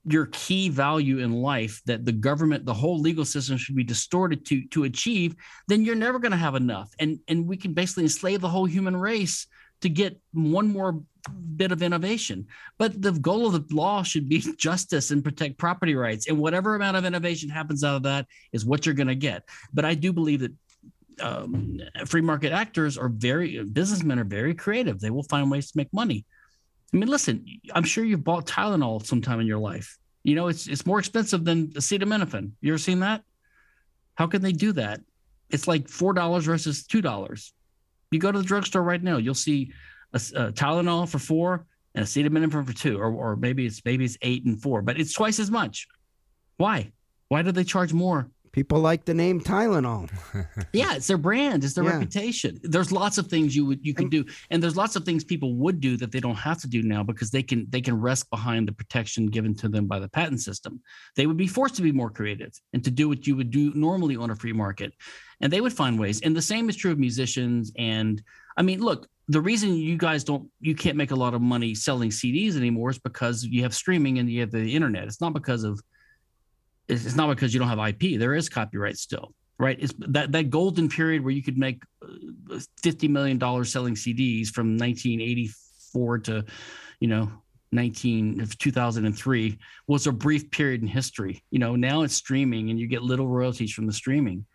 [0.09, 4.47] your key value in life that the government the whole legal system should be distorted
[4.47, 5.35] to to achieve
[5.67, 8.67] then you're never going to have enough and and we can basically enslave the whole
[8.67, 9.49] human race
[9.81, 12.47] to get one more bit of innovation.
[12.79, 16.29] But the goal of the law should be justice and protect property rights.
[16.29, 19.45] And whatever amount of innovation happens out of that is what you're going to get.
[19.72, 20.53] But I do believe that
[21.20, 25.01] um, free market actors are very, businessmen are very creative.
[25.01, 26.24] They will find ways to make money.
[26.93, 29.99] I mean, listen, I'm sure you've bought Tylenol sometime in your life.
[30.22, 32.51] You know, it's it's more expensive than acetaminophen.
[32.61, 33.22] You ever seen that?
[34.14, 35.01] How can they do that?
[35.51, 37.53] It's like four dollars versus two dollars.
[38.11, 39.72] You go to the drugstore right now, you'll see
[40.13, 44.19] a, a Tylenol for four and acetaminophen for two, or, or maybe it's maybe it's
[44.23, 45.89] eight and four, but it's twice as much.
[46.59, 46.93] Why?
[47.29, 48.31] Why do they charge more?
[48.53, 50.11] People like the name Tylenol.
[50.73, 51.93] yeah, it's their brand, it's their yeah.
[51.93, 52.59] reputation.
[52.63, 55.55] There's lots of things you would you can do, and there's lots of things people
[55.57, 58.31] would do that they don't have to do now because they can they can rest
[58.31, 60.81] behind the protection given to them by the patent system.
[61.17, 63.73] They would be forced to be more creative and to do what you would do
[63.75, 64.95] normally on a free market,
[65.43, 66.23] and they would find ways.
[66.23, 67.73] And the same is true of musicians.
[67.77, 68.23] And
[68.57, 71.74] I mean, look, the reason you guys don't you can't make a lot of money
[71.74, 75.05] selling CDs anymore is because you have streaming and you have the internet.
[75.05, 75.80] It's not because of
[76.88, 78.18] it's not because you don't have IP.
[78.18, 79.76] There is copyright still, right?
[79.80, 84.49] It's that that golden period where you could make uh, fifty million dollars selling CDs
[84.49, 86.45] from 1984 to,
[87.01, 87.30] you know,
[87.72, 92.87] 19 2003 was a brief period in history you know now it's streaming and you
[92.87, 94.46] get little royalties from the streaming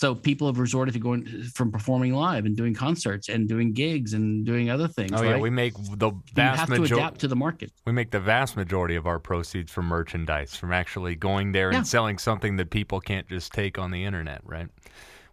[0.00, 4.14] so people have resorted to going from performing live and doing concerts and doing gigs
[4.14, 5.12] and doing other things.
[5.12, 5.32] Oh right?
[5.32, 6.88] yeah, we make the vast majority.
[6.88, 7.70] to adapt to the market.
[7.84, 11.78] We make the vast majority of our proceeds from merchandise, from actually going there Yeah.
[11.78, 14.68] and selling something that people can't just take on the internet, right?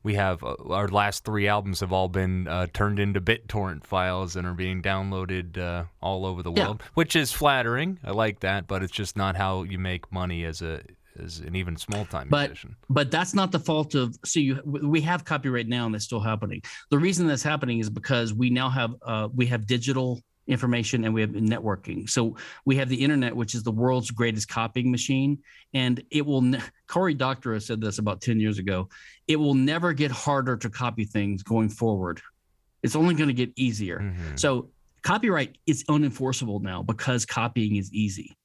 [0.04, 4.36] We have uh, our last three albums have all been uh, turned into BitTorrent files
[4.36, 6.66] and are being downloaded uh, all over the Yeah.
[6.66, 8.00] world, which is flattering.
[8.04, 10.82] I like that, but it's just not how you make money as a
[11.24, 12.76] as an even small time But musician.
[12.90, 16.20] but that's not the fault of so you we have copyright now and that's still
[16.20, 16.62] happening.
[16.90, 21.14] The reason that's happening is because we now have uh, we have digital information and
[21.14, 22.10] we have networking.
[22.10, 25.40] So we have the internet, which is the world's greatest copying machine,
[25.74, 26.42] and it will.
[26.42, 28.88] Ne- Cory Doctorow said this about ten years ago.
[29.28, 32.22] It will never get harder to copy things going forward.
[32.84, 34.00] It's only going to get easier.
[34.00, 34.40] Mhm.
[34.40, 34.70] So
[35.02, 38.37] copyright is unenforceable now because copying is easy.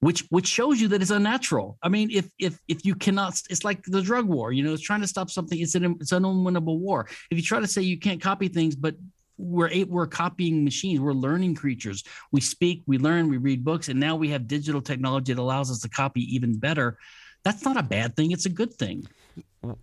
[0.00, 1.76] Which which shows you that it's unnatural.
[1.82, 4.50] I mean, if if if you cannot, it's like the drug war.
[4.50, 5.58] You know, it's trying to stop something.
[5.60, 7.06] It's an it's an unwinnable war.
[7.30, 8.94] If you try to say you can't copy things, but
[9.36, 11.00] we're a- we're copying machines.
[11.00, 12.02] We're learning creatures.
[12.32, 15.70] We speak, we learn, we read books, and now we have digital technology that allows
[15.70, 16.98] us to copy even better.
[17.44, 18.32] That's not a bad thing.
[18.32, 19.06] It's a good thing.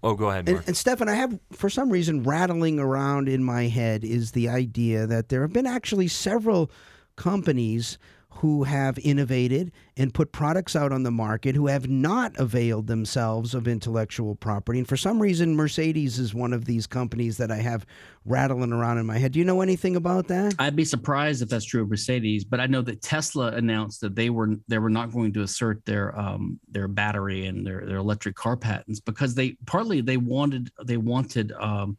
[0.04, 0.68] Oh, go ahead, And, Marc.
[0.68, 5.06] and Stephan, I have, for some reason, rattling around in my head is the idea
[5.06, 6.72] that there have been actually several
[7.16, 7.98] companies
[8.38, 13.56] who have innovated and put products out on the market who have not availed themselves
[13.56, 14.78] of intellectual property.
[14.78, 17.86] And for some reason, Mercedes is one of these companies that I have
[18.26, 19.32] rattling around in my head.
[19.32, 20.54] Do you know anything about that?
[20.60, 24.16] I'd be surprised if that's true of Mercedes, but I know that Tesla announced that
[24.16, 27.98] they were they were not going to assert their um their battery and their their
[27.98, 31.98] electric car patents because they partly they wanted they wanted um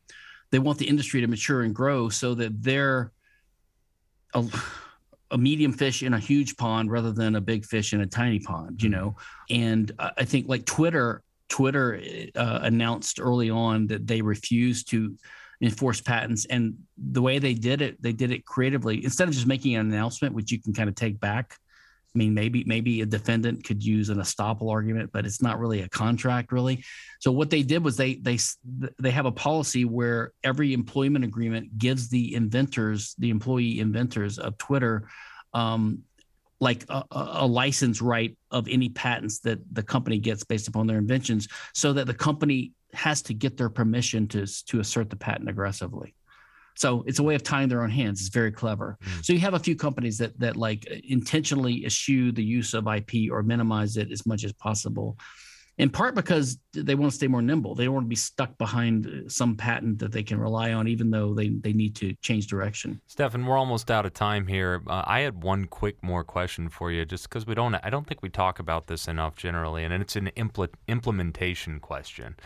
[0.52, 3.12] they want the industry to mature and grow so that they're
[4.35, 4.44] a,
[5.31, 8.41] a medium fish in a huge pond rather than a big fish in a tiny
[8.41, 9.17] pond, you know.
[9.51, 12.01] And I I think like Twitter Twitter
[12.35, 15.17] uh, announced early on that they refused to
[15.61, 16.45] enforce patents.
[16.47, 19.05] And the way they did it they did it creatively.
[19.05, 21.57] Instead of just making an announcement which you can kind of take back
[22.14, 25.82] i mean maybe maybe a defendant could use an estoppel argument but it's not really
[25.82, 26.85] a contract really.
[27.20, 28.39] So what they did was they they
[29.01, 34.56] they have a policy where every employment agreement gives the inventors the employee inventors of
[34.59, 35.09] twitter
[35.55, 36.02] um,
[36.60, 40.98] like a, a license right of any patents that the company gets based upon their
[40.98, 45.48] inventions so that the company has to get their permission to to assert the patent
[45.48, 46.14] aggressively
[46.83, 49.25] so it's a way of tying their own hands it's very clever Mm.
[49.25, 50.81] so you have a few companies that that like
[51.17, 55.09] intentionally eschew the use of ip or minimize it as much as possible
[55.85, 58.53] in part because they want to stay more nimble they don't want to be stuck
[58.59, 62.15] behind uh, some patent that they can rely on even though they they need to
[62.27, 64.73] change direction Stephan, we're almost out of time here.
[64.87, 67.75] Uh, I had one quick more question for you, just because we don't.
[67.75, 72.37] I don't think we talk about this enough generally, and it's an impl- implementation question.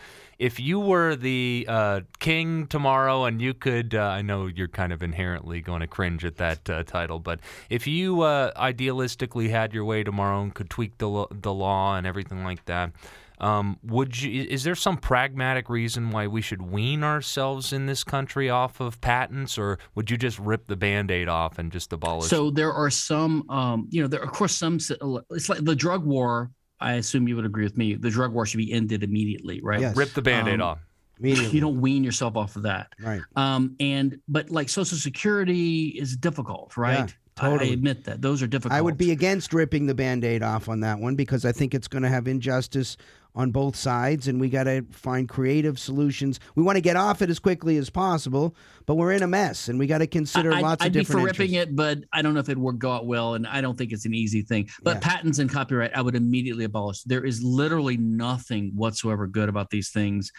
[0.42, 4.92] If you were the uh, king tomorrow, and you could, uh, I know you're kind
[4.92, 7.38] of inherently going to cringe at that uh, title, but
[7.70, 11.96] if you uh, idealistically had your way tomorrow and could tweak the lo- the law
[11.96, 12.90] and everything like that.
[13.38, 14.44] Um, would you?
[14.48, 19.00] Is there some pragmatic reason why we should wean ourselves in this country off of
[19.00, 22.30] patents, or would you just rip the Band-Aid off and just abolish?
[22.30, 24.78] So there are some, um, you know, there of course some.
[24.78, 26.52] It's like the drug war.
[26.82, 27.94] I assume you would agree with me.
[27.94, 29.80] The drug war should be ended immediately, right?
[29.80, 29.96] Yes.
[29.96, 30.78] rip the Band-Aid um, off.
[31.18, 31.50] Immediately.
[31.50, 32.92] You don't wean yourself off of that.
[33.00, 33.20] right.
[33.36, 37.14] Um, and but like Social Security is difficult, right?
[37.36, 37.70] Totally.
[37.70, 38.74] I admit that those are difficult.
[38.76, 41.74] I would be against ripping the band aid off on that one because I think
[41.74, 42.96] it's going to have injustice
[43.34, 46.38] on both sides, and we got to find creative solutions.
[46.54, 48.54] We want to get off it as quickly as possible,
[48.84, 50.92] but we're in a mess, and we got to consider I- I'd, lots I'd of
[50.92, 53.32] be different for ripping it, but I don't know if it would go out well,
[53.34, 54.68] and I don't think it's an easy thing.
[54.82, 55.00] But Yeah.
[55.08, 57.02] patents and copyright, I would immediately abolish.
[57.04, 60.30] There is literally nothing whatsoever good about these things,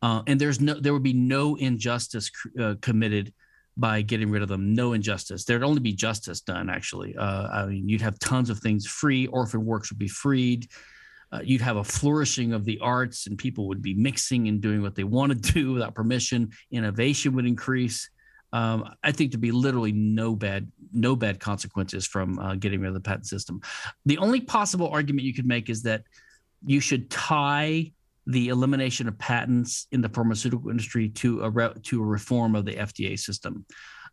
[0.00, 3.34] uh, and there's no, there would be no injustice uh, committed
[3.78, 4.74] by getting rid of them.
[4.74, 5.44] No injustice.
[5.44, 6.68] There'd only be justice done.
[6.68, 9.28] Actually, uh, I mean, you'd have tons of things free.
[9.28, 10.68] Orphan works would be freed.
[11.30, 14.82] Uh, you'd have a flourishing of the arts, and people would be mixing and doing
[14.82, 16.50] what they want to do without permission.
[16.72, 18.10] Innovation would increase.
[18.52, 22.88] Um, I think there'd be literally no bad no bad consequences from uh, getting rid
[22.88, 23.60] of the patent system.
[24.06, 26.02] The only possible argument you could make is that
[26.66, 27.92] you should tie
[28.28, 32.66] the elimination of patents in the pharmaceutical industry to a re- to a reform of
[32.66, 33.64] the FDA system.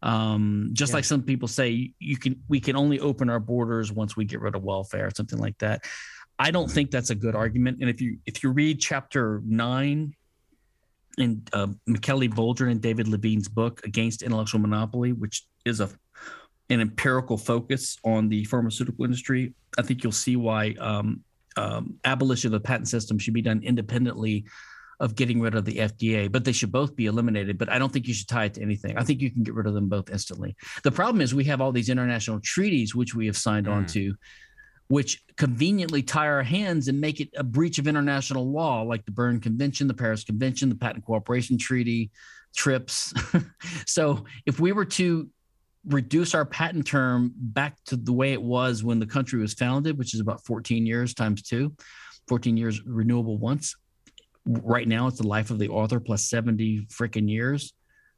[0.01, 0.95] Um, just Yeah.
[0.95, 4.39] like some people say, you can we can only open our borders once we get
[4.39, 5.83] rid of welfare, or something like that.
[6.39, 7.79] I don't think that's a good argument.
[7.81, 10.15] And if you if you read chapter nine
[11.17, 15.89] in uh, Michele Boldrin and David Levine's book Against Intellectual Monopoly, which is a
[16.69, 21.23] an empirical focus on the pharmaceutical industry, I think you'll see why um,
[21.56, 24.45] um, abolition of the patent system should be done independently
[24.99, 27.57] of getting rid of the FDA, but they should both be eliminated.
[27.57, 28.98] But I don't think you should tie it to anything.
[28.98, 30.56] I think you can get rid of them both instantly.
[30.84, 33.73] The problem is we have all these international treaties which we have signed mm.
[33.73, 34.15] on to,
[34.88, 39.11] which conveniently tie our hands and make it a breach of international law, like the
[39.11, 42.11] Berne Convention, the Paris Convention, the Patent Cooperation Treaty,
[42.56, 43.14] TRIPS.
[43.86, 45.30] so if we were to
[45.88, 49.98] reduce our patent term back to the way it was when the country was founded,
[49.98, 51.74] which is about 14 years times two,
[52.28, 53.76] 14 years renewable once.
[54.45, 57.74] Right now, it's the life of the author plus 70 freaking years.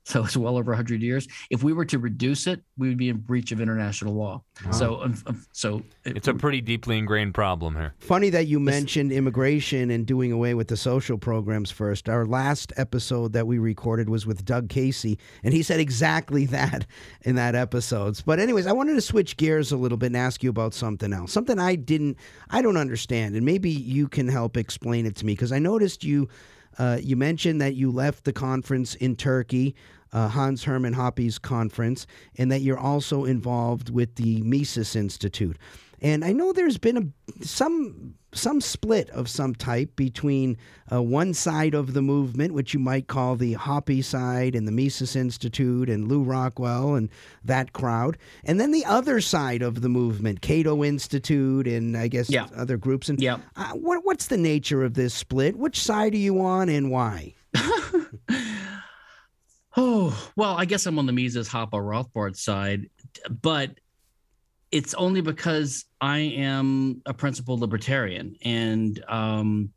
[0.17, 1.27] So it's well over 100 years.
[1.49, 4.41] If we were to reduce it, we would be in breach of international law.
[4.65, 4.71] Wow.
[4.71, 7.93] So, um, um, so it, it's a pretty deeply ingrained problem here.
[7.99, 12.07] Funny that you mentioned immigration and doing away with the social programs first.
[12.07, 16.85] Our last episode that we recorded was with Doug Casey, and he said exactly that
[17.23, 18.21] in that episode.
[18.25, 21.11] But anyways, I wanted to switch gears a little bit and ask you about something
[21.11, 22.15] else, something I didn't,
[22.49, 26.05] I don't understand, and maybe you can help explain it to me because I noticed
[26.05, 26.29] you.
[26.79, 29.75] Uh, you mentioned that you left the conference in Turkey
[30.17, 32.07] uh, Hans Hermann Hoppe's conference,
[32.37, 35.57] and that you're also involved with the Mises Institute.
[36.01, 40.57] And I know there's been a some some split of some type between
[40.91, 44.71] uh, one side of the movement, which you might call the Hoppe side, and the
[44.71, 47.09] Mises Institute, and Lew Rockwell, and
[47.43, 52.29] that crowd, and then the other side of the movement, Cato Institute, and I guess
[52.29, 52.47] yeah.
[52.55, 53.07] other groups.
[53.07, 53.37] And yeah.
[53.55, 55.57] Uh, what, what's the nature of this split?
[55.57, 57.35] Which side are you on, and why?
[59.77, 62.89] Oh, well, I guess I'm on the Mises Hoppe Rothbard side,
[63.29, 63.71] but
[64.71, 68.35] it's only because I am a principled libertarian.
[68.43, 69.69] And um,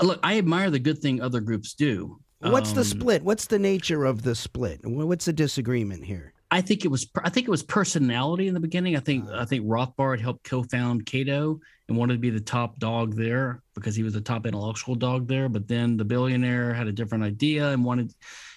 [0.00, 2.20] look, I admire the good thing other groups do.
[2.38, 3.22] What's um, the split?
[3.24, 4.80] What's the nature of the split?
[4.84, 6.32] What's the disagreement here?
[6.50, 8.96] I think it was I think it was personality in the beginning.
[8.96, 11.58] I think uh, I think Rothbard helped co-found Cato
[11.88, 15.26] and wanted to be the top dog there because he was the top intellectual dog
[15.26, 15.48] there.
[15.48, 18.14] But then the billionaire had a different idea and wanted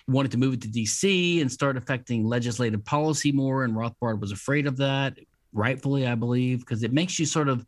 [0.07, 3.63] wanted to move it to DC and start affecting legislative policy more.
[3.63, 5.17] And Rothbard was afraid of that,
[5.53, 7.65] rightfully, I believe, because it makes you sort of,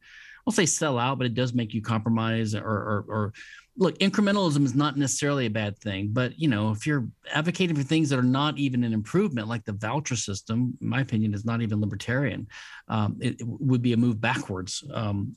[0.48, 3.34] I'll say sell out, but it does make you compromise or, or, or
[3.80, 7.84] look, incrementalism is not necessarily a bad thing, but you know, if you're advocating for
[7.84, 11.46] things that are not even an improvement, like the voucher system, in my opinion, is
[11.46, 12.48] not even libertarian.
[12.90, 14.84] Um, it, it, would be a move backwards.
[14.94, 15.36] Um,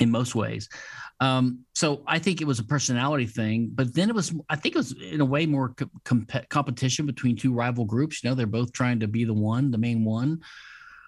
[0.00, 0.68] in most ways.
[1.20, 4.74] Um, so I think it was a personality thing, but then it was, I think
[4.74, 8.22] it was in a way more comp- competition between two rival groups.
[8.22, 10.42] You know, they're both trying to be the one, the main one.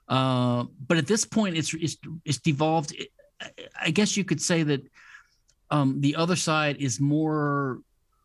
[0.09, 2.95] Uh, but at this point, it's it's it's devolved.
[3.81, 4.83] I guess you could say that
[5.71, 7.81] um, the other side is more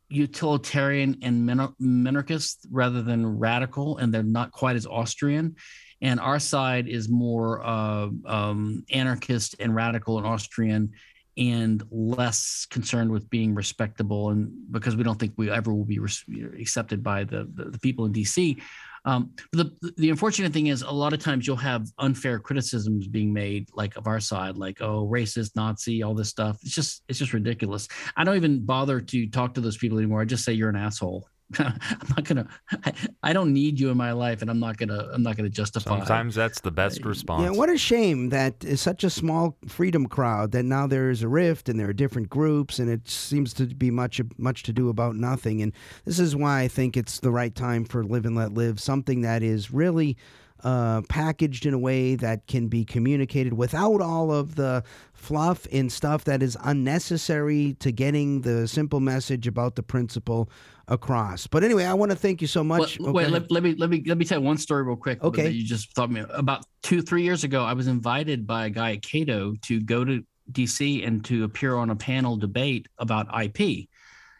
[0.09, 1.49] utilitarian and
[1.81, 5.55] minarchist rather than radical, and they're not quite as Austrian
[6.01, 10.91] and our side is more uh, um, anarchist and radical and Austrian
[11.37, 15.99] and less concerned with being respectable and because we don't think we ever will be
[15.99, 16.25] res-
[16.59, 18.61] accepted by the, the, the people in DC.
[19.03, 23.33] Um, the the unfortunate thing is a lot of times you'll have unfair criticisms being
[23.33, 26.59] made like of our side like oh racist Nazi all this stuff.
[26.61, 27.87] It's just it's just ridiculous.
[28.15, 30.21] I don't even bother to talk to those people anymore.
[30.21, 31.27] I just say you're an asshole
[31.59, 31.79] I'm
[32.09, 32.47] not gonna.
[32.83, 35.09] I, I, don't need you in my life, and I'm not gonna.
[35.13, 35.97] I'm not gonna justify.
[35.97, 37.43] Sometimes that's the best response.
[37.43, 41.23] Yeah, what a shame that is such a small freedom crowd that now there is
[41.23, 44.73] a rift and there are different groups, and it seems to be much much to
[44.73, 45.61] do about nothing.
[45.61, 45.73] And
[46.05, 49.21] this is why I think it's the right time for Live and Let Live, something
[49.21, 50.17] that is really
[50.63, 54.83] uh, packaged in a way that can be communicated without all of the
[55.13, 60.49] fluff and stuff that is unnecessary to getting the simple message about the principle
[60.91, 61.47] across.
[61.47, 62.99] But anyway, I want to thank you so much.
[62.99, 63.15] Well, okay.
[63.15, 65.23] Wait, let, let, me let me let me tell one story real quick.
[65.23, 67.63] Okay, you just thought me about two three years ago.
[67.63, 71.75] I was invited by a guy at Cato to go to DC and to appear
[71.75, 73.87] on a panel debate about IP,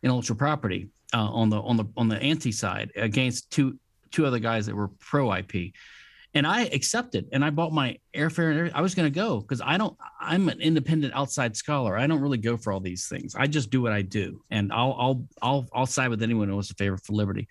[0.03, 3.79] intellectual property, uh, on the on the on the anti side against two
[4.11, 5.73] two other guys that were pro IP
[6.33, 9.61] and I accepted and I bought my airfare and I was going to go because
[9.61, 11.97] I don't I'm an independent outside scholar.
[11.97, 13.35] I don't really go for all these things.
[13.35, 16.53] I just do what I do and I'll I'll I'll I'll side with anyone who
[16.53, 17.47] wants a favor for liberty.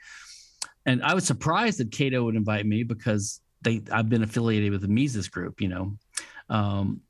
[0.87, 4.81] And I was surprised that Cato would invite me because they I've been affiliated with
[4.81, 5.97] the Mises group, you know.
[6.49, 7.03] Um,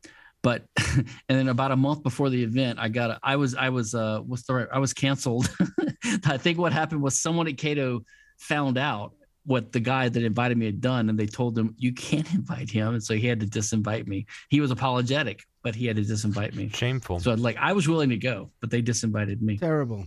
[0.43, 0.65] but
[0.97, 3.95] and then about a month before the event, I got a, I was I was
[3.95, 5.49] uh what's the right I was canceled.
[6.25, 8.01] I think what happened was someone at Cato
[8.39, 9.13] found out
[9.45, 12.71] what the guy that invited me had done, and they told him you can't invite
[12.71, 14.27] him, and so he had to disinvite me.
[14.49, 16.69] He was apologetic, but he had to disinvite me.
[16.69, 17.21] Shameful.
[17.21, 19.59] So like I was willing to go, but they disinvited me.
[19.59, 20.07] Terrible.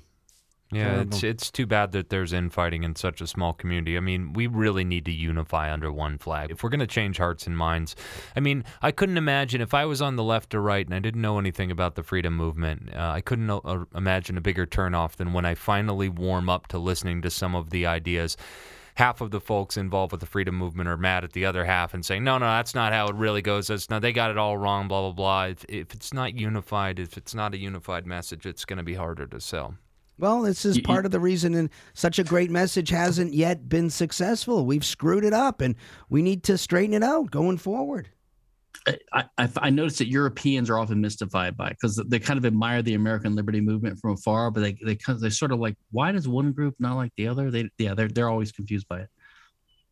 [0.73, 1.13] Yeah, Terrible.
[1.13, 3.95] it's it's too bad that there's infighting in such a small community.
[3.95, 7.17] I mean, we really need to unify under one flag if we're going to change
[7.17, 7.95] hearts and minds.
[8.35, 10.99] I mean, I couldn't imagine if I was on the left or right and I
[10.99, 12.89] didn't know anything about the freedom movement.
[12.93, 16.79] Uh, I couldn't uh, imagine a bigger turnoff than when I finally warm up to
[16.79, 18.35] listening to some of the ideas.
[18.95, 21.93] Half of the folks involved with the freedom movement are mad at the other half
[21.93, 23.67] and saying, "No, no, that's not how it really goes.
[23.67, 25.43] That's no, they got it all wrong." Blah blah blah.
[25.45, 28.93] If, if it's not unified, if it's not a unified message, it's going to be
[28.93, 29.75] harder to sell.
[30.19, 33.67] Well, this is You- part of the reason and such a great message hasn't yet
[33.67, 34.63] been successful.
[34.65, 35.75] We've screwed it up and
[36.07, 38.09] we need to straighten it out going forward.
[39.13, 42.81] I, I, I noticed that Europeans are often mystified by because they kind of admire
[42.81, 46.27] the American liberty movement from afar, but they they they sort of like, why does
[46.27, 47.49] one group not like the other?
[47.49, 49.09] They yeah, they're they're always confused by it,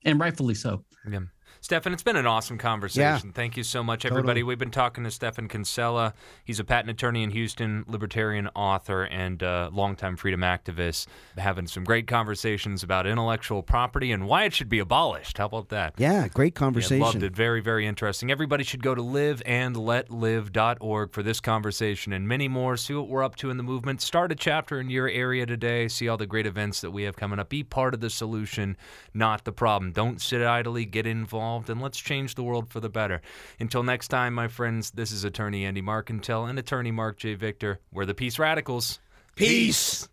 [0.03, 0.84] and rightfully so.
[1.10, 1.20] Yeah.
[1.64, 3.32] Stephan, it's been an awesome conversation.
[3.34, 4.40] Thank you so much, everybody.
[4.40, 4.44] Totally.
[4.44, 6.16] We've been talking to Stephan Kinsella.
[6.44, 11.06] He's a patent attorney in Houston, libertarian author, and uh, longtime freedom activist,
[11.38, 15.38] having some great conversations about intellectual property and why it should be abolished.
[15.38, 15.94] How about that?
[15.98, 17.00] Yeah, great Yeah, conversation.
[17.00, 17.36] loved it.
[17.36, 18.32] Very, very interesting.
[18.32, 22.76] Everybody should go to liveandletlive.org for this conversation and many more.
[22.76, 24.02] See what we're up to in the movement.
[24.02, 25.88] Start a chapter in your area today.
[25.90, 27.50] See all the great events that we have coming up.
[27.50, 28.78] Be part of the solution,
[29.14, 29.92] not the problem.
[29.92, 30.86] Don't sit idly.
[30.86, 33.22] Get involved, and let's change the world for the better.
[33.60, 37.36] Until next time, my friends, this is attorney Andy Markentel and attorney Marc J.
[37.36, 37.80] Victor.
[37.91, 38.99] We're the Peace Radicals.
[39.36, 40.07] Peace.